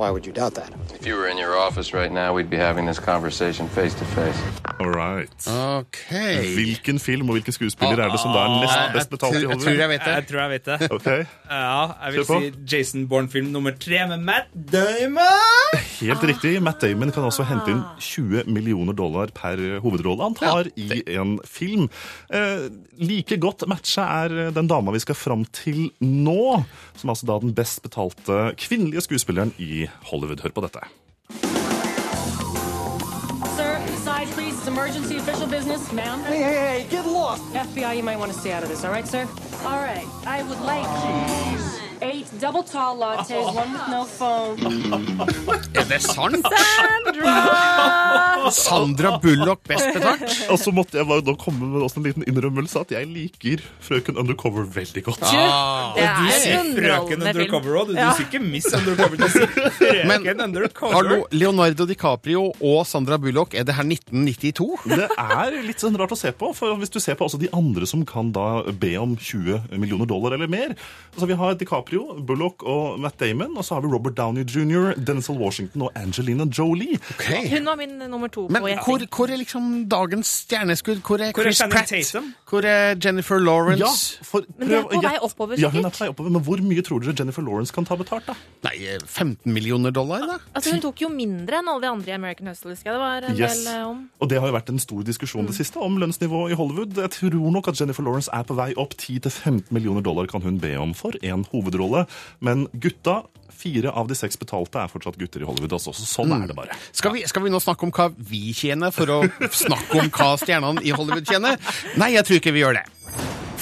[0.00, 0.70] Why would you doubt that?
[1.00, 4.04] If you were in your office right now, we'd be having this conversation face to
[4.04, 4.38] face.
[4.80, 5.28] All right.
[5.48, 6.54] Okay.
[6.54, 9.58] Hvilken film og hvilken skuespiller er det som da er nest best betalt i Jeg
[9.60, 10.14] tror jeg vet det.
[10.14, 10.78] Jeg tror jeg vet det.
[11.00, 11.24] Okay.
[11.50, 15.78] Ja, jeg vil si Jason Bourne-film nummer tre med Matt Damon!
[16.00, 16.54] Helt riktig.
[16.62, 21.36] Matt Damon kan også hente inn 20 millioner dollar per hovedrolle han tar i en
[21.48, 21.88] film.
[22.32, 22.66] Eh,
[23.00, 26.60] like godt matcha er den dama vi skal fram til nå,
[26.96, 29.69] som er altså da den best betalte kvinnelige skuespilleren i
[30.10, 30.40] Hollywood.
[30.40, 30.80] Hør på dette.
[33.56, 33.72] Sir,
[34.04, 34.60] side please.
[34.60, 36.20] It's emergency official business, ma'am.
[36.24, 37.42] Hey, hey, hey, get lost!
[37.54, 39.26] FBI, you might want to stay out of this, all right, sir?
[39.64, 40.06] All right.
[40.26, 44.56] I would like eight double tall lattes, one with no foam.
[45.76, 46.46] Er det sant?
[46.46, 48.50] Sandra!
[48.50, 50.22] Sandra Bullock best betalt?
[50.52, 54.18] Og så måtte jeg bare da komme med en liten innrømmelse at jeg liker Frøken
[54.20, 55.24] Undercover veldig godt.
[55.28, 55.92] Ah.
[55.96, 57.24] Det er Du sier Frøken.
[57.30, 57.86] Undercover òg.
[57.90, 58.10] Du, Ja.
[58.16, 59.16] sier ikke Miss Undercover.
[59.20, 60.94] Du sier Frøken Men, Undercover.
[60.96, 64.78] Hallo, Leonardo DiCaprio og Sandra Bullock, er det her 1992?
[64.88, 67.50] Det er litt sånn rart å se på, for hvis du ser på også de
[67.56, 70.72] andre som kan da be om 20 millioner dollar eller mer
[71.10, 71.89] altså Vi har DiCaprio,
[72.26, 76.44] Bullock og Matt Damon, og så har vi Robert Downey jr., Denzel Washington og Angelina
[76.58, 76.98] Jolie.
[77.50, 81.00] Hun var min nummer to Men på hvor, hvor er liksom dagens stjerneskudd?
[81.02, 81.88] Hvor er Hvor er Chris Pratt?
[81.88, 82.34] Tatum?
[82.50, 84.18] Hvor er Jennifer Lawrence?
[84.20, 86.30] Ja, for Men hun er på vei oppover, oppover, Ja, hun er på vei oppover,
[86.30, 88.34] Men hvor mye tror dere Jennifer Lawrence kan ta betalt, da?
[88.64, 88.76] Nei,
[89.06, 90.38] 15 millioner dollar, da?
[90.54, 93.00] Altså, hun tok jo mindre enn alle de andre i American Hustle, husker jeg det
[93.00, 93.64] var en Yes.
[93.64, 94.10] del eh, om.
[94.20, 96.96] Og det har jo vært en stor diskusjon det siste om lønnsnivået i Hollywood.
[97.00, 98.94] Jeg tror nok at Jennifer Lawrence er på vei opp.
[99.00, 101.79] 10-15 millioner dollar kan hun be om for en hovedrolle.
[102.44, 103.22] Men gutta,
[103.60, 105.92] fire av de seks betalte, er fortsatt gutter i Hollywood også.
[105.96, 106.76] Så sånn er det bare.
[106.96, 109.20] Skal vi, skal vi nå snakke om hva vi tjener, for å
[109.64, 111.60] snakke om hva stjernene i Hollywood tjener?
[112.00, 112.86] Nei, jeg tror ikke vi gjør det.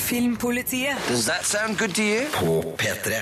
[0.08, 0.96] Filmpolitiet.
[1.10, 2.24] Does that sound good to you?
[2.38, 3.18] På P3.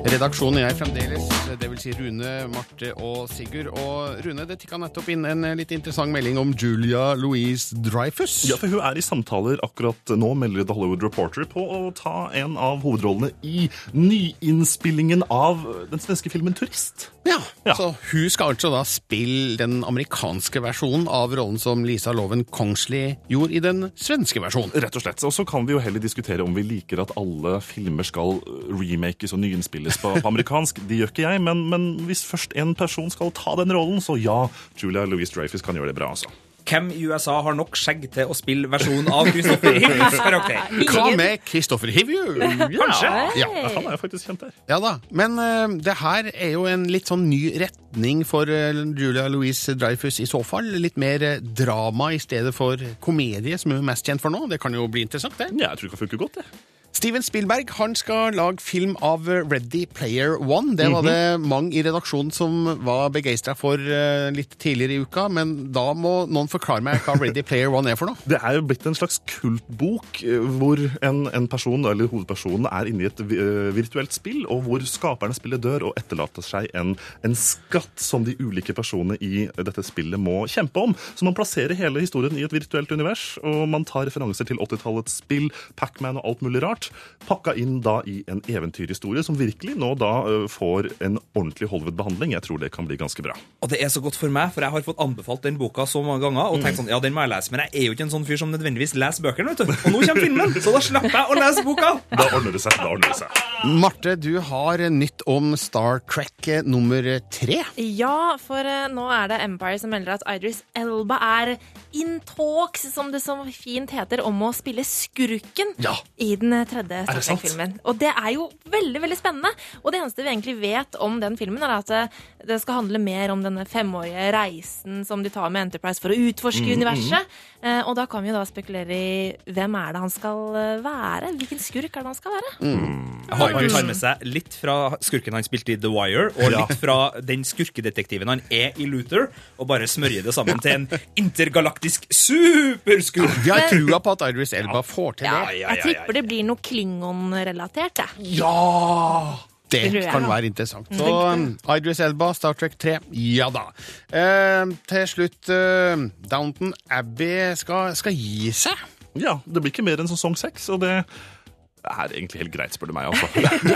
[0.00, 1.26] Redaksjonen er fremdeles,
[1.60, 3.68] det vil si Rune, Marte og Sigurd.
[3.76, 8.38] Og Rune, det tikka nettopp inn en litt interessant melding om Julia Louise Dreyfus.
[8.48, 12.30] Ja, for hun er i samtaler akkurat nå, melder The Hollywood Reporter, på å ta
[12.32, 17.10] en av hovedrollene i nyinnspillingen av den svenske filmen Turist.
[17.28, 17.36] Ja,
[17.76, 23.02] så hun skal altså da spille den amerikanske versjonen av rollen som Lisa Loven Kongsli
[23.28, 24.72] gjorde i den svenske versjonen.
[24.80, 25.20] Rett og slett.
[25.28, 28.40] Og så kan vi jo heller diskutere om vi liker at alle filmer skal
[28.72, 30.82] remakes og nyinnspilles på, på amerikansk.
[30.88, 34.18] Det gjør ikke jeg, men, men hvis først en person skal ta den rollen, så
[34.20, 34.44] ja,
[34.80, 36.30] Julia Louise Dreyfus kan gjøre det bra, altså.
[36.68, 40.60] Hvem i USA har nok skjegg til å spille versjonen av Christopher Hivjus karakter?
[40.92, 42.36] Hva med Christopher Hivju?
[42.38, 43.10] Kanskje.
[43.40, 43.48] Ja.
[43.76, 44.54] Han er faktisk kjent der.
[44.70, 48.70] Ja da, men uh, det her er jo en litt sånn ny retning for uh,
[48.76, 50.68] Julia Louise Dreyfus i så fall.
[50.82, 54.46] Litt mer uh, drama i stedet for komedie, som hun er mest kjent for nå.
[54.50, 55.50] Det kan jo bli interessant, det.
[55.56, 56.66] Ja, jeg tror det kan funke godt, det.
[56.90, 60.74] Steven Spielberg han skal lage film av Ready Player One.
[60.76, 65.28] Det var det mange i redaksjonen som var begeistra for eh, litt tidligere i uka,
[65.30, 68.18] men da må noen forklare meg hva Ready Player One er for noe.
[68.30, 72.90] Det er jo blitt en slags kultbok eh, hvor en, en person, eller hovedpersonen, er
[72.90, 76.96] inne i et eh, virtuelt spill, og hvor skaperne spiller dør og etterlater seg en,
[77.26, 80.98] en skatt som de ulike personene i dette spillet må kjempe om.
[81.14, 85.20] Så man plasserer hele historien i et virtuelt univers, og man tar referanser til 80-tallets
[85.22, 85.48] spill,
[85.78, 86.79] Pac-Man og alt mulig rart,
[87.28, 90.12] pakka inn da i en eventyrhistorie som virkelig nå da
[90.50, 92.32] får en ordentlig Hollywood-behandling.
[92.34, 93.34] Jeg tror det kan bli ganske bra.
[93.62, 96.02] Og det er så godt for meg, for jeg har fått anbefalt den boka så
[96.02, 96.50] mange ganger.
[96.50, 98.26] Og tenkt sånn, ja, den må jeg lese, Men jeg er jo ikke en sånn
[98.28, 99.52] fyr som nødvendigvis leser bøkene.
[99.54, 99.74] vet du.
[99.74, 101.92] Og nå kommer filmen, så da slipper jeg å lese boka.
[102.16, 102.78] Da ordner det seg.
[102.80, 103.44] da ordner det seg.
[103.80, 107.60] Marte, du har nytt om Star Trek eh, nummer tre.
[107.76, 111.54] Ja, for eh, nå er det Empire som melder at Idris Elba er
[111.92, 115.94] in talks, som det så fint heter, om å spille skurken Ja.
[116.16, 117.20] i den tredje Star?
[117.26, 117.76] Trek-filmen.
[117.84, 119.50] Og det er jo veldig veldig spennende.
[119.82, 122.02] Og det eneste vi egentlig vet om den filmen, er at det,
[122.48, 126.18] det skal handle mer om denne femårige reisen som de tar med Enterprise for å
[126.30, 127.26] utforske Mm, universet.
[127.60, 127.82] Mm.
[127.88, 131.30] og da kan vi jo da spekulere i hvem er det han skal eh, være?
[131.40, 132.50] Hvilken skurk er det han skal være?
[132.60, 136.74] Han, han tar med seg litt fra skurken han spilte i The Wire, og litt
[136.80, 139.28] fra den skurkedetektiven han er i Luther,
[139.60, 140.86] og bare smørje det sammen til en
[141.20, 143.36] intergalaktisk superskurk.
[143.44, 145.58] Vi har trua på at Iris Elba får til Ja, det.
[145.60, 148.34] ja, Jeg tipper det blir noe Klingon-relatert, jeg.
[148.40, 149.46] Ja!
[149.70, 150.90] Det kan være interessant.
[150.90, 150.98] Mm.
[150.98, 153.68] Så um, Idris Elba, Star Trek 3, ja da.
[154.10, 158.86] Eh, til slutt, eh, Downton Abbey skal, skal gi seg.
[159.18, 162.90] Ja, det blir ikke mer enn sesong seks, og det er egentlig helt greit, spør
[162.90, 163.10] du meg.
[163.10, 163.26] altså.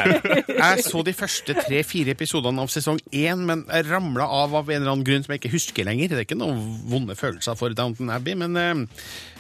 [0.65, 4.83] Jeg så de første tre-fire episodene av sesong én, men jeg ramla av av en
[4.83, 6.13] eller annen grunn som jeg ikke husker lenger.
[6.13, 8.59] Det er ikke noen vonde følelser for Downton Abbey, men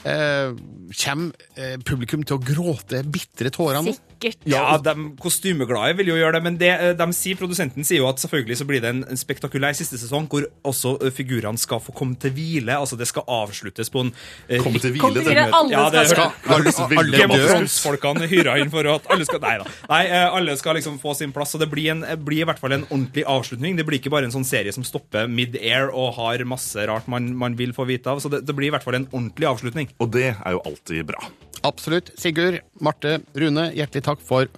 [0.04, 0.52] eh,
[0.94, 3.94] kommer eh, publikum til å gråte bitre tårer nå?
[3.94, 4.44] Sikkert.
[4.48, 8.08] Ja, de kostymeglade vil jo gjøre det, men det, eh, de sier, produsenten sier jo
[8.10, 11.80] at selvfølgelig så blir det en en spektakulær siste sesong hvor også eh, figurene skal
[11.82, 12.76] få komme til hvile.
[12.76, 14.12] Altså det skal avsluttes på en
[14.48, 17.44] eh, Komme til hvile, det Sikkert alle Ja, det skal alle, alle alle Game of.
[17.44, 19.68] Thrones-folkene hyra inn for at alle skal Nei da.
[19.90, 22.76] Nei, alle skal liksom få sin plass, og det blir, en, blir i hvert fall
[22.76, 23.76] en ordentlig avslutning.
[23.76, 27.32] Det blir ikke bare en sånn serie som stopper mid-air og har masse rart man,
[27.36, 28.22] man vil få vite av.
[28.24, 29.90] Så det, det blir i hvert fall en ordentlig avslutning.
[30.02, 31.20] Og det er jo alltid bra.
[31.64, 32.10] Absolutt.
[32.20, 34.50] Sigurd, Marte, Rune, hjertelig takk for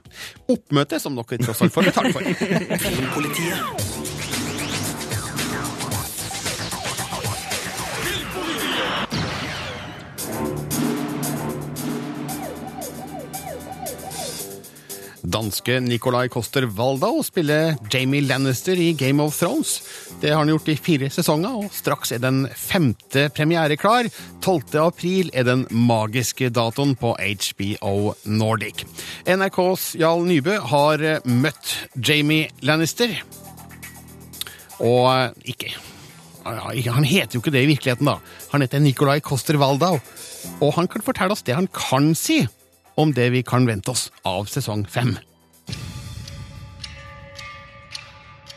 [0.51, 2.27] oppmøtet, som dere tross alt får betalt for.
[2.83, 3.96] Filmpolitiet.
[15.27, 19.83] Danske Nicolai Coster Waldau spiller Jamie Lannister i Game of Thrones.
[20.21, 24.07] Det har han gjort i fire sesonger, og straks er den femte premiere klar.
[24.45, 24.77] 12.
[24.85, 28.85] april er den magiske datoen på HBO Nordic.
[29.27, 33.19] NRKs Jarl Nybø har eh, møtt Jamie Lannister,
[34.79, 35.75] og eh, ikke
[36.47, 38.21] Han heter jo ikke det i virkeligheten, da.
[38.53, 39.99] Han heter Nicolai Coster Waldau,
[40.61, 42.45] og han kan fortelle oss det han kan si
[42.97, 45.17] om det vi kan vente oss av sesong fem.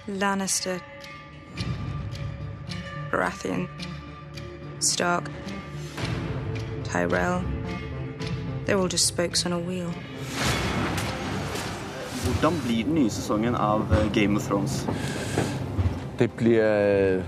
[0.08, 0.80] Lannister,
[3.12, 3.68] Baratheon,
[4.80, 5.30] Stark,
[6.84, 7.44] Tyrell.
[8.66, 9.94] They're all just spokes on a wheel.
[12.24, 14.88] Hvordan blir den nye sesongen av eh, Game of Thrones?
[16.20, 17.24] Det bliver øh,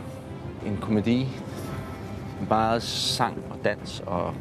[0.66, 1.28] en komedi.
[2.50, 4.04] Meget sang og dans.
[4.06, 4.34] Og...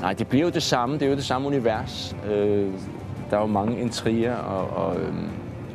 [0.00, 0.94] Nej, det bliver jo det samme.
[0.94, 2.16] Det er jo det samme univers.
[2.30, 2.72] Øh,
[3.30, 5.00] der er jo mange intriger, og, og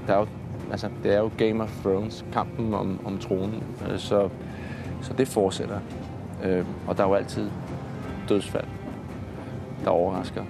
[0.08, 0.28] der er jo,
[0.72, 3.64] altså, det er jo Game of Thrones, kampen om, om tronen.
[3.90, 4.30] Øh, så,
[5.02, 5.80] så det fortsætter.
[6.44, 7.50] Øh, og der er jo altid
[8.30, 8.68] dødsfald,
[9.84, 10.44] der overrasker.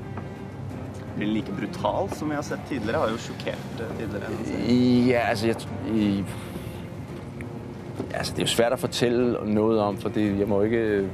[1.18, 3.00] Blir like brutal som vi har sett tidligere?
[3.00, 3.58] Har jo sjokkert
[3.98, 5.08] tidligere.
[5.08, 5.56] Ja, altså, jeg,
[5.94, 6.24] i,
[8.14, 11.10] altså, det er jo svært å fortælle noe om, for jeg må ikke øh,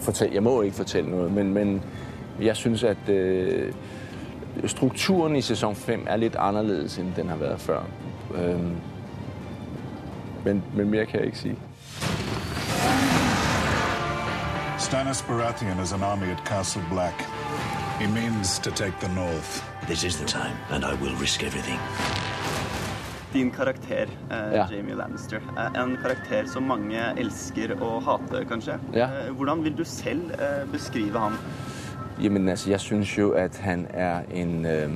[0.00, 1.30] fortælle, jeg må ikke fortælle noe.
[1.30, 1.82] men, men
[2.40, 3.72] jeg synes, at øh,
[4.66, 7.82] strukturen i sæson fem er litt anderledes, end den har været før.
[8.34, 8.76] Øhm,
[10.44, 11.56] men, men mer kan jeg ikke sige.
[14.78, 17.14] Stannis Baratheon is an army at Castle Black.
[18.00, 19.64] He means to take the north.
[19.86, 21.80] This is the time, and I will risk everything.
[23.36, 24.66] Din karakter, eh, Ja.
[24.76, 25.36] Jamie Lannister,
[25.74, 28.78] er en karakter som mange elsker og hater, kanskje.
[28.94, 29.04] Ja.
[29.04, 31.32] Eh, Hvordan vil du selv eh, beskrive ham?
[32.22, 34.64] Jamen altså, jeg synes jo, at han er en...
[34.66, 34.90] øh,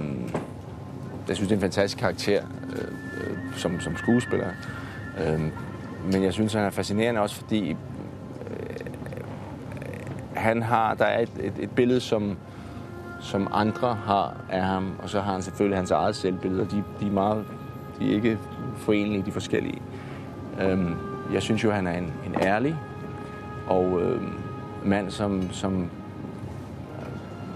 [1.29, 2.89] jeg synes, det er en fantastisk karakter øh,
[3.57, 4.49] som, som skuespiller.
[5.21, 5.41] Øh,
[6.13, 7.77] men jeg synes, han er fascinerende også, fordi øh,
[10.35, 10.95] han har...
[10.95, 12.37] Der er et, et, et billede, som,
[13.21, 16.85] som andre har af ham, og så har han selvfølgelig hans eget selvbillede, og de,
[17.01, 17.45] de er meget...
[18.01, 18.39] De er ikke
[18.77, 19.83] forenlige, de forskellige.
[21.33, 22.77] Jeg synes jo, han er en, en ærlig
[23.67, 24.01] og
[24.85, 25.91] mand, som, som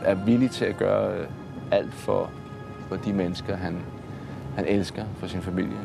[0.05, 1.27] er villig til at gøre øh,
[1.71, 2.31] alt for,
[2.89, 3.79] for de mennesker, han,
[4.57, 5.79] han elsker for sin familie.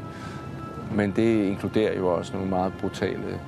[0.92, 3.40] Men det inkluderer jo også noen meget brutale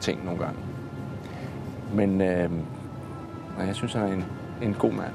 [0.00, 0.58] ting noen gange.
[1.92, 2.50] Men øh,
[3.58, 4.24] jeg synes, han er en,
[4.62, 5.12] en god mand.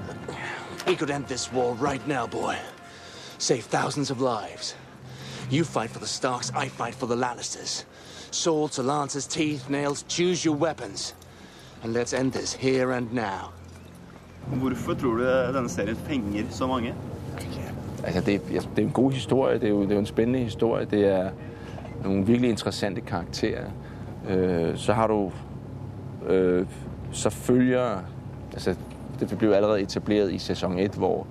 [0.87, 2.72] We could end this war right now, boy.
[3.49, 4.77] Save thousands of lives.
[5.51, 7.85] You fight for the Starks, I fight for the Lannisters.
[8.31, 11.15] Swords to lances, teeth, nails, choose your weapons.
[11.83, 13.51] And let's end this here and now.
[14.47, 16.93] Hvorfor tror du denne serien fenger så mange?
[18.03, 20.05] Altså, det, er- det er en god historie, det er, jo, det er jo en
[20.05, 21.31] spændende historie, det er
[22.03, 23.65] nogle virkelig interessante karakterer.
[24.29, 25.31] Øh, så har du,
[26.27, 26.65] øh,
[27.11, 27.97] så følger,
[28.53, 28.75] altså,
[29.19, 31.27] det det blev allerede etableret i sæson 1, hvor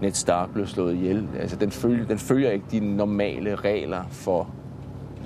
[0.00, 1.28] Ned Stark blev slået ihjel.
[1.40, 4.48] Altså, den, følger, den følger ikke de normale regler for,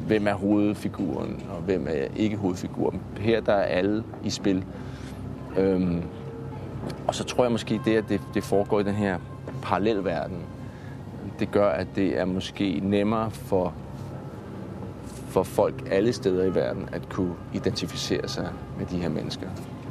[0.06, 3.00] hvem er hovedfiguren, og hvem er ikke hovedfiguren.
[3.16, 4.64] Her der er alle i spil.
[5.58, 6.02] Øhm,
[7.06, 9.18] og så tror jeg måske, det, at det, det foregår i den her
[9.62, 10.38] parallelverden,
[11.38, 13.74] det gør, at det er måske nemmere for,
[15.04, 19.48] for folk alle steder i verden at kunne identificere sig med de her mennesker.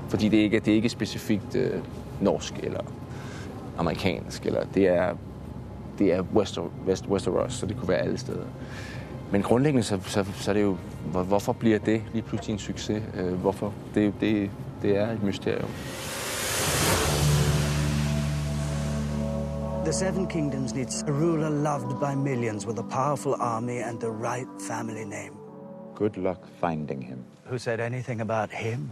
[0.09, 1.79] Fordi det ikke, det er ikke specifikt øh,
[2.21, 2.79] norsk eller
[3.77, 5.15] amerikansk, eller det er,
[5.99, 8.45] det er Wester, West, Westeros, så det kunne være alle steder.
[9.31, 10.77] Men grundlæggende, så, så, så er det jo,
[11.11, 13.03] hvor, hvorfor bliver det lige pludselig en succes?
[13.15, 13.73] Øh, hvorfor?
[13.95, 14.49] Det, det,
[14.81, 15.69] det er et mysterium.
[19.83, 24.09] The Seven Kingdoms needs a ruler loved by millions with a powerful army and the
[24.09, 25.31] right family name.
[25.95, 27.25] Good luck finding him.
[27.49, 28.89] Who said anything about him?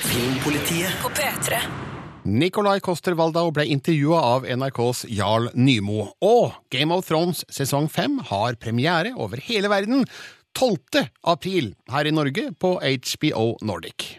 [0.00, 1.58] Filmpolitiet på P3.
[2.26, 6.08] Nikolai Coster-Waldau ble intervjua av NRKs Jarl Nymo.
[6.26, 10.04] Og Game of Thrones sesong fem har premiere over hele verden
[10.56, 11.06] 12.
[11.22, 14.16] april her i Norge på HBO Nordic.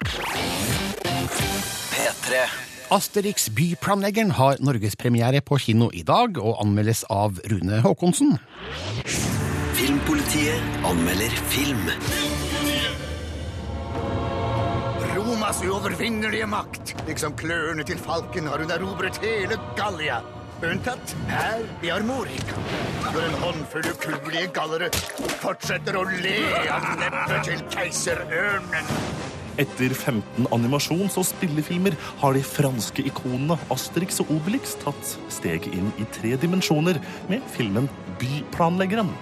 [1.91, 2.45] P3.
[2.93, 8.37] Asterix byplanleggeren har norgespremiere på kino i dag, og anmeldes av Rune Haakonsen.
[9.75, 12.36] Filmpolitiet anmelder film.
[15.47, 20.17] Romas uovervinnelige makt, liksom klørne til falken, har hun erobret hele Gallia.
[20.59, 22.57] Unntatt her i Armorica,
[23.13, 24.89] når en håndfull ukuelige gallere
[25.39, 26.33] fortsetter å le
[26.67, 28.91] av nebbet til keiserørnen.
[29.63, 35.93] Etter 15 animasjons- og spillefilmer har de franske ikonene Asterix og Obelix tatt steget inn
[35.95, 36.99] i tre dimensjoner
[37.31, 37.87] med filmen
[38.19, 39.15] Byplanleggeren.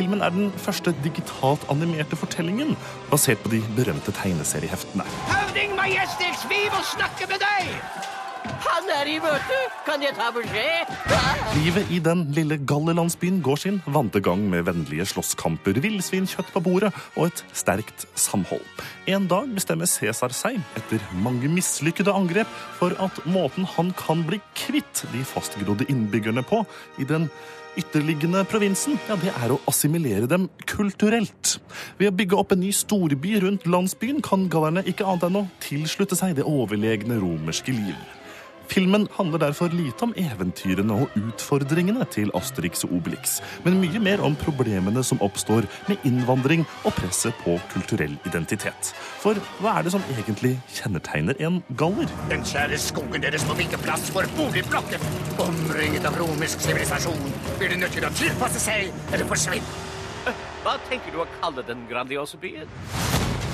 [0.00, 2.72] Filmen er den første digitalt animerte fortellingen
[3.10, 5.04] basert på de berømte tegneserieheftene.
[5.28, 7.74] Høvding Majestix, vi må snakke med deg!
[8.64, 9.58] Han er i møte.
[9.84, 10.88] Kan jeg ta beskjed?
[11.58, 16.94] Livet i den lille gallerlandsbyen går sin vante gang med vennlige slåsskamper, villsvinkjøtt på bordet
[17.18, 18.64] og et sterkt samhold.
[19.04, 22.48] En dag bestemmer Cæsar seg, etter mange mislykkede angrep,
[22.80, 26.64] for at måten han kan bli kvitt de fastgrodde innbyggerne på
[26.96, 27.28] i den
[27.78, 31.58] ytterliggende provinsen, ja, det er å assimilere dem kulturelt.
[32.00, 35.48] Ved å bygge opp en ny storby rundt landsbyen kan gallerne ikke annet enn å
[35.62, 38.19] tilslutte seg det overlegne romerske liv.
[38.70, 44.22] Filmen handler derfor lite om eventyrene og utfordringene til Asterix og Obelix, men mye mer
[44.22, 48.92] om problemene som oppstår med innvandring og presset på kulturell identitet.
[49.24, 52.14] For hva er det som egentlig kjennetegner en galler?
[52.30, 55.02] Den kjære skogen deres må ikke plass for boligblokker.
[55.42, 59.78] Omringet av romersk sivilisasjon blir de nødt til å tilpasse seg eller forsvinne.
[60.62, 62.70] Hva tenker du å kalle den grandiose byen?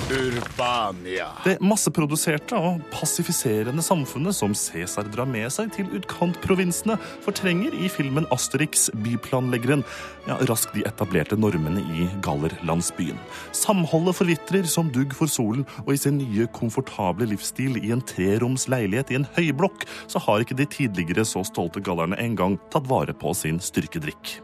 [0.07, 1.25] Urbania.
[1.43, 6.95] Det masseproduserte og passifiserende samfunnet som Cæsar drar med seg til utkantprovinsene,
[7.25, 9.83] fortrenger i filmen Asterix byplanleggeren
[10.29, 13.19] ja, raskt de etablerte normene i gallerlandsbyen.
[13.51, 18.69] Samholdet forvitrer som dugg for solen, og i sin nye, komfortable livsstil i en treroms
[18.71, 23.11] leilighet i en høyblokk, så har ikke de tidligere så stolte gallerne engang tatt vare
[23.11, 24.37] på sin styrkedrikk.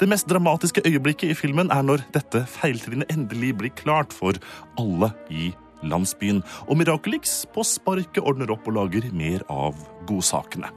[0.00, 4.38] Det mest dramatiske øyeblikket i filmen er når dette feiltrinnet endelig blir klart for
[4.80, 5.50] alle i
[5.82, 9.76] landsbyen, og Miraculix på sparket ordner opp og lager mer av
[10.08, 10.70] godsakene.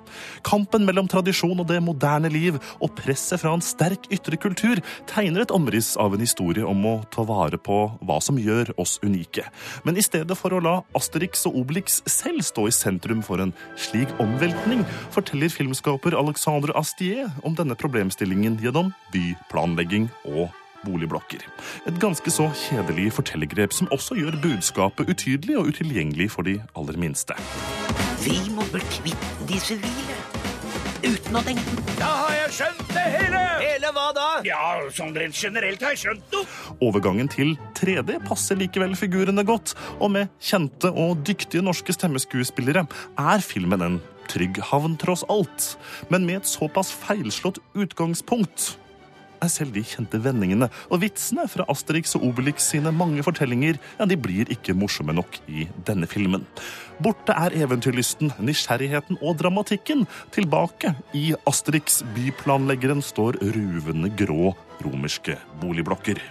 [0.47, 5.45] Kampen mellom tradisjon og det moderne liv, og presset fra en sterk ytre kultur, tegner
[5.45, 9.47] et omriss av en historie om å ta vare på hva som gjør oss unike.
[9.87, 13.55] Men i stedet for å la Asterix og Obelix selv stå i sentrum for en
[13.79, 14.83] slik omveltning,
[15.13, 20.49] forteller filmskaper Alexandre Astier om denne problemstillingen gjennom byplanlegging og
[20.85, 21.45] boligblokker.
[21.89, 26.99] Et ganske så kjedelig fortellergrep som også gjør budskapet utydelig og utilgjengelig for de aller
[27.01, 27.37] minste.
[28.21, 30.19] Vi må bli kvitt de sivile.
[31.01, 31.79] Uten å tenke.
[31.97, 33.39] Da har jeg skjønt det hele!
[33.61, 34.27] Hele hva da?
[34.45, 34.59] Ja,
[34.93, 36.45] sånn rent generelt har jeg skjønt noe.
[36.85, 42.85] Overgangen til 3D passer likevel figurene godt, og med kjente og dyktige norske stemmeskuespillere
[43.17, 43.97] er filmen en
[44.29, 45.73] trygg havn tross alt.
[46.13, 48.75] Men med et såpass feilslått utgangspunkt
[49.41, 54.07] er selv de kjente vendingene og vitsene fra Asterix og Obelix sine mange fortellinger ja,
[54.07, 56.45] de blir ikke morsomme nok i denne filmen.
[57.01, 60.05] Borte er eventyrlysten, nysgjerrigheten og dramatikken.
[60.35, 64.53] Tilbake i Asterix byplanleggeren står ruvende grå
[64.85, 66.21] romerske boligblokker.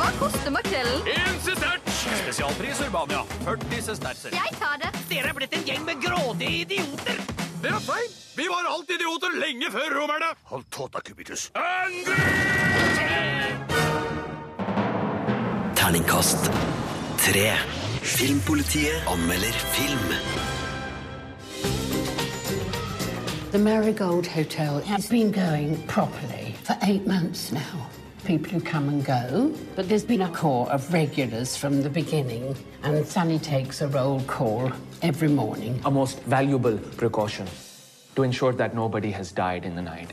[0.00, 1.04] Hva koster makrellen?
[1.12, 1.92] En sestert.
[2.00, 3.24] Spesialpris Urbania.
[3.44, 4.36] 40 sesterser.
[4.36, 4.92] Jeg tar det.
[5.10, 7.29] Dere er blitt en gjeng med grådige idioter.
[7.62, 8.12] Dere er feil.
[8.36, 10.30] Vi var alt idioter lenge før romerne.
[10.48, 11.50] Hold tåta, Kubitus.
[15.76, 16.48] Terningkast
[17.20, 17.50] tre.
[18.00, 20.14] Filmpolitiet anmelder film.
[23.50, 27.90] The Marigold Hotel has been going properly for eight months now.
[28.24, 32.56] People who come and go, but there's been a core of regulars from the beginning,
[32.82, 35.80] and Sunny takes a roll call every morning.
[35.84, 37.46] A most valuable precaution
[38.16, 40.12] to ensure that nobody has died in the night.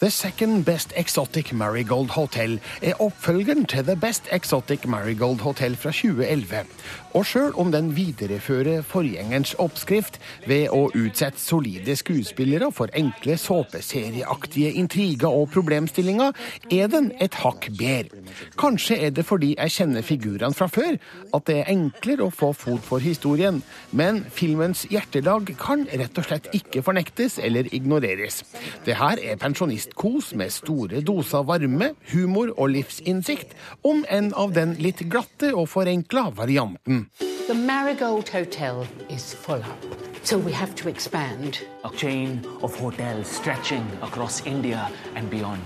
[0.00, 5.92] The Second Best Exotic Marigold Hotel er oppfølgeren til The Best Exotic Marigold Hotel fra
[5.92, 6.66] 2011.
[7.14, 10.18] Og sjøl om den viderefører forgjengerens oppskrift
[10.50, 16.34] ved å utsette solide skuespillere for enkle såpeserieaktige intriger og problemstillinger,
[16.74, 18.24] er den et hakk bedre.
[18.58, 20.98] Kanskje er det fordi jeg kjenner figurene fra før,
[21.38, 23.62] at det er enklere å få fot for historien.
[23.92, 28.42] Men filmens hjertelag kan rett og slett ikke fornektes eller ignoreres.
[28.82, 29.38] Det her er
[29.84, 33.54] pensjonistkos med store doser varme, humor og livsinnsikt,
[33.84, 37.10] om en av den litt glatte og forenkla varianten.
[37.46, 39.84] The Marigold Hotel is full up,
[40.22, 41.60] so we have to expand.
[41.84, 45.62] A chain of hotels stretching across India and beyond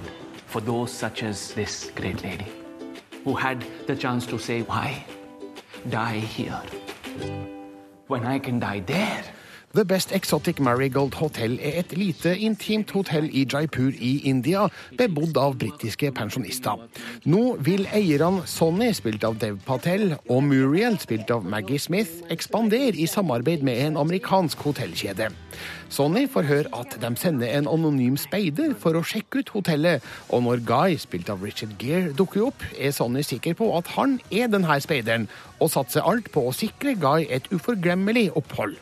[0.47, 2.47] for those such as this great lady
[3.25, 5.05] who had the chance to say, Why
[5.89, 6.61] die here
[8.09, 9.25] when I can die there?
[9.79, 14.65] The Best Exotic Marigold Hotel er et lite, intimt hotell i Jaipur i India,
[14.99, 16.81] bebodd av britiske pensjonister.
[17.31, 22.99] Nå vil eierne Sonny, spilt av Dev Patel, og Muriel, spilt av Maggie Smith, ekspandere
[22.99, 25.31] i samarbeid med en amerikansk hotellkjede.
[25.95, 30.03] Sonny får høre at de sender en anonym speider for å sjekke ut hotellet,
[30.35, 34.19] og når Guy, spilt av Richard Gere, dukker opp, er Sonny sikker på at han
[34.35, 35.31] er denne speideren,
[35.63, 38.75] og satser alt på å sikre Guy et uforglemmelig opphold.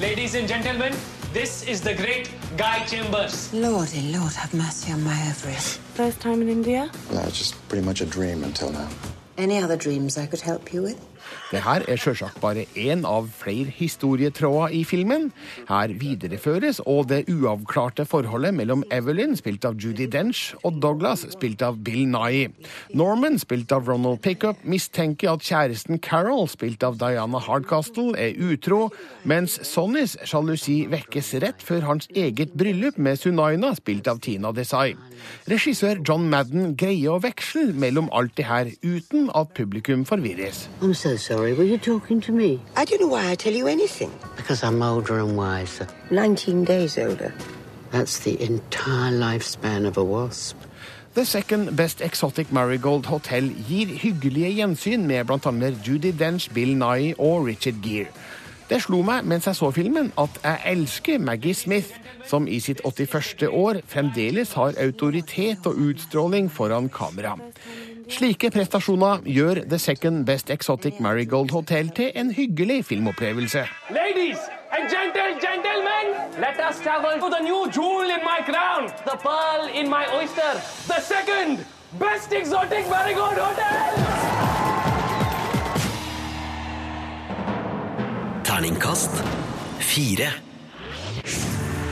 [0.00, 0.94] Ladies and gentlemen,
[1.32, 3.52] this is the great Guy Chambers.
[3.52, 5.78] Lordy, oh Lord, have mercy on my ovaries.
[5.94, 6.88] First time in India?
[7.12, 8.88] No, it's just pretty much a dream until now.
[9.36, 11.04] Any other dreams I could help you with?
[11.48, 15.30] Det her er sjølsagt bare én av flere historietråder i filmen.
[15.70, 21.64] Her videreføres og det uavklarte forholdet mellom Evelyn, spilt av Judy Dench, og Douglas, spilt
[21.64, 22.50] av Bill Nye.
[22.92, 28.90] Norman, spilt av Ronald Pickup, mistenker at kjæresten Carol, spilt av Diana Hardcastle, er utro,
[29.24, 34.98] mens Sonnys sjalusi vekkes rett før hans eget bryllup med Sunaina, spilt av Tina Desai.
[35.48, 40.66] Regissør John Madden greier å veksle mellom alt det her uten at publikum forvirres.
[40.82, 41.37] I'm so sorry.
[41.38, 42.60] Were you talking to me?
[42.76, 44.10] I don't know why I tell you anything.
[44.36, 45.86] Because I'm older and wiser.
[46.10, 47.32] 19 days older.
[47.92, 50.56] That's the entire lifespan of a wasp.
[51.14, 55.70] The Second Best Exotic Marigold Hotel gir hyggelige gjensyn med bl.a.
[55.86, 58.10] Judy Dench, Bill Nye og Richard Gere.
[58.68, 61.94] Det slo meg mens jeg så filmen at jeg elsker Maggie Smith,
[62.28, 63.46] som i sitt 81.
[63.48, 67.38] år fremdeles har autoritet og utstråling foran kamera.
[68.08, 73.66] Slike prestasjoner gjør The Second Best Exotic Marigold Hotel til en hyggelig filmopplevelse.
[73.90, 74.40] Ladies
[74.72, 76.06] and gentle gentlemen,
[76.40, 80.52] let us travel to the new jewel in my crown, the pearl in my oyster,
[80.92, 81.66] the second
[82.00, 83.92] best exotic marigold hotel.
[88.48, 89.12] Terningkast
[89.90, 90.32] fire.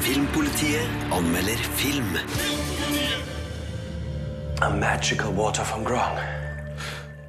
[0.01, 2.13] Filmpolitiet anmelder film.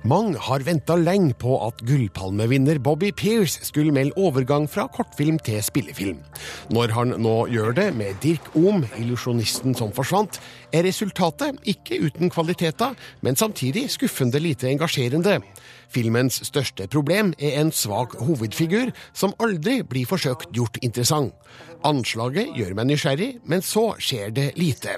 [0.08, 5.60] Mange har venta lenge på at gullpalmevinner Bobby Pearce skulle melde overgang fra kortfilm til
[5.66, 6.22] spillefilm.
[6.72, 10.40] Når han nå gjør det med Dirk Ohm, illusjonisten som forsvant,
[10.72, 15.42] er resultatet ikke uten kvaliteter, men samtidig skuffende lite engasjerende.
[15.90, 21.34] Filmens største problem er en svak hovedfigur som aldri blir forsøkt gjort interessant.
[21.86, 24.98] Anslaget gjør meg nysgjerrig, men så skjer det lite.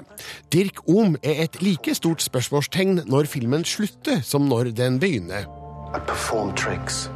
[0.52, 5.46] Dirk Ohm er et like stort spørsmålstegn når filmen slutter som når den begynner.
[5.94, 7.08] I perform tricks.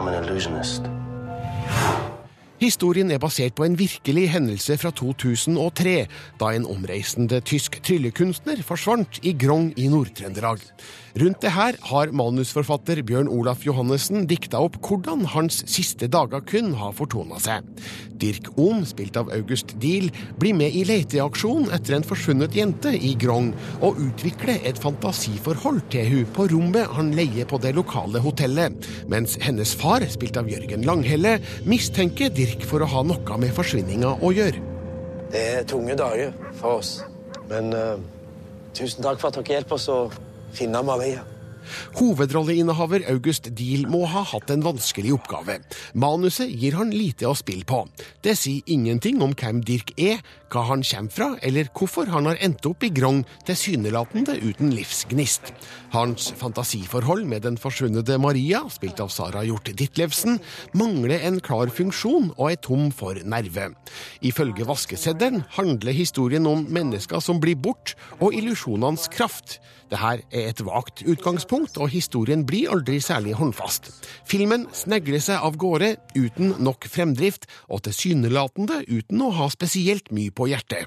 [0.00, 0.88] Illusionist.
[2.60, 5.94] Historien er basert på en virkelig hendelse fra 2003,
[6.42, 10.60] da en omreisende tysk tryllekunstner forsvant i Grong i Nord-Trøndelag.
[11.20, 16.74] Rundt det her har manusforfatter Bjørn Olaf Johannessen dikta opp hvordan hans siste dager kun
[16.78, 17.64] har fortona seg.
[18.20, 23.14] Dirk Ohm, spilt av August Diel, blir med i leteaksjon etter en forsvunnet jente i
[23.18, 28.76] Grong, og utvikler et fantasiforhold til hun på rommet han leier på det lokale hotellet,
[29.10, 34.16] mens hennes far, spilt av Jørgen Langhelle, mistenker Dirk for å ha noe med forsvinninga
[34.22, 34.62] å gjøre.
[35.30, 37.00] Det er tunge dager for oss.
[37.50, 37.98] Men uh,
[38.74, 40.00] tusen takk for at dere hjelper oss å
[40.56, 41.22] finne Maria.
[41.98, 45.60] Hovedrolleinnehaver August Diehl må ha hatt en vanskelig oppgave.
[45.94, 47.84] Manuset gir han lite å spille på.
[48.24, 52.40] Det sier ingenting om hvem Dirk er, hva han kommer fra, eller hvorfor han har
[52.42, 55.52] endt opp i Grong tilsynelatende uten livsgnist.
[55.94, 60.40] Hans fantasiforhold med den forsvunne Maria, spilt av Sara Hjort Ditlevsen,
[60.74, 63.70] mangler en klar funksjon og er tom for nerve.
[64.26, 69.58] Ifølge vaskeseddelen handler historien om mennesker som blir bort, og illusjonenes kraft.
[69.90, 73.90] Dette er et vagt utgangspunkt, og historien blir aldri særlig håndfast.
[74.28, 80.30] Filmen snegler seg av gårde uten nok fremdrift, og tilsynelatende uten å ha spesielt mye
[80.30, 80.86] på hjertet.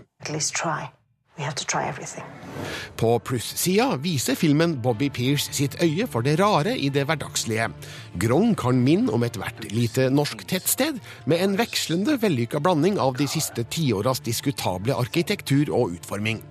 [2.96, 7.72] På plussida viser filmen Bobby Pierce sitt øye for det rare i det hverdagslige.
[8.22, 13.26] Grong kan minne om ethvert lite norsk tettsted, med en vekslende vellykka blanding av de
[13.30, 16.44] siste tiåras diskutable arkitektur og utforming.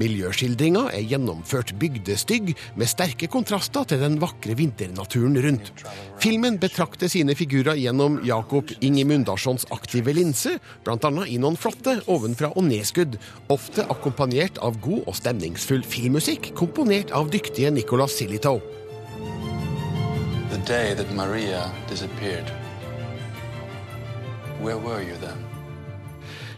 [0.00, 5.84] Miljøskildringa er gjennomført bygdestygg, med sterke kontraster til den vakre vinternaturen rundt.
[6.24, 10.56] Filmen betrakter sine figurer gjennom Jakob Ingemundarssons aktive linse,
[10.86, 11.12] bl.a.
[11.28, 13.20] i noen flotte ovenfra og nedskudd,
[13.52, 18.60] ofte akkompagnert av god og stemningsfull filmmusikk komponert av dyktige Nicolas Silito.
[20.60, 22.50] The day that Maria disappeared.
[24.60, 25.38] Where were you then?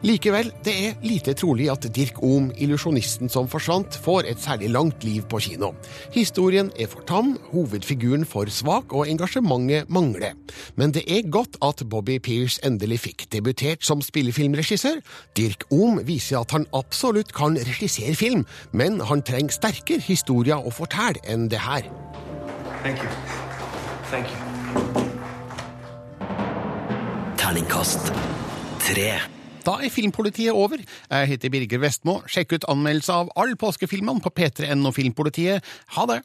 [0.02, 5.04] Likevel, det er lite trolig at Dirk Ohm, illusjonisten som forsvant, får et særlig langt
[5.04, 5.70] liv på kino.
[6.10, 10.34] Historien er for tam, hovedfiguren for svak og engasjementet mangler.
[10.74, 14.98] Men det er godt at Bobby Pears endelig fikk debutert som spillefilmregissør.
[15.36, 18.42] Dirk Ohm viser at han absolutt kan regissere film,
[18.72, 21.86] men han trenger sterkere historier å fortelle enn det her.
[22.82, 23.51] Thank you.
[24.12, 24.52] Thank you.
[27.52, 28.12] Terningkast
[28.80, 29.10] tre.
[29.66, 30.80] Da er Filmpolitiet over.
[31.10, 32.14] Jeg heter Birger Vestmo.
[32.24, 35.60] Sjekk ut anmeldelse av all påskefilmene på p3.no Filmpolitiet.
[35.96, 36.22] Ha det!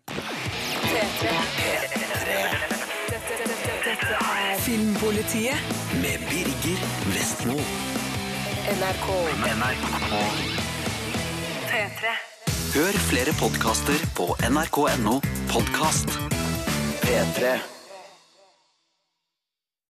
[4.63, 7.59] Filmpolitiet Med Birger Vestmo.
[8.77, 9.07] NRK.
[9.59, 10.11] NRK.
[11.67, 12.17] P3.
[12.77, 15.19] Hør flere podkaster på nrk.no
[15.51, 16.21] podkast.
[17.03, 17.76] P3.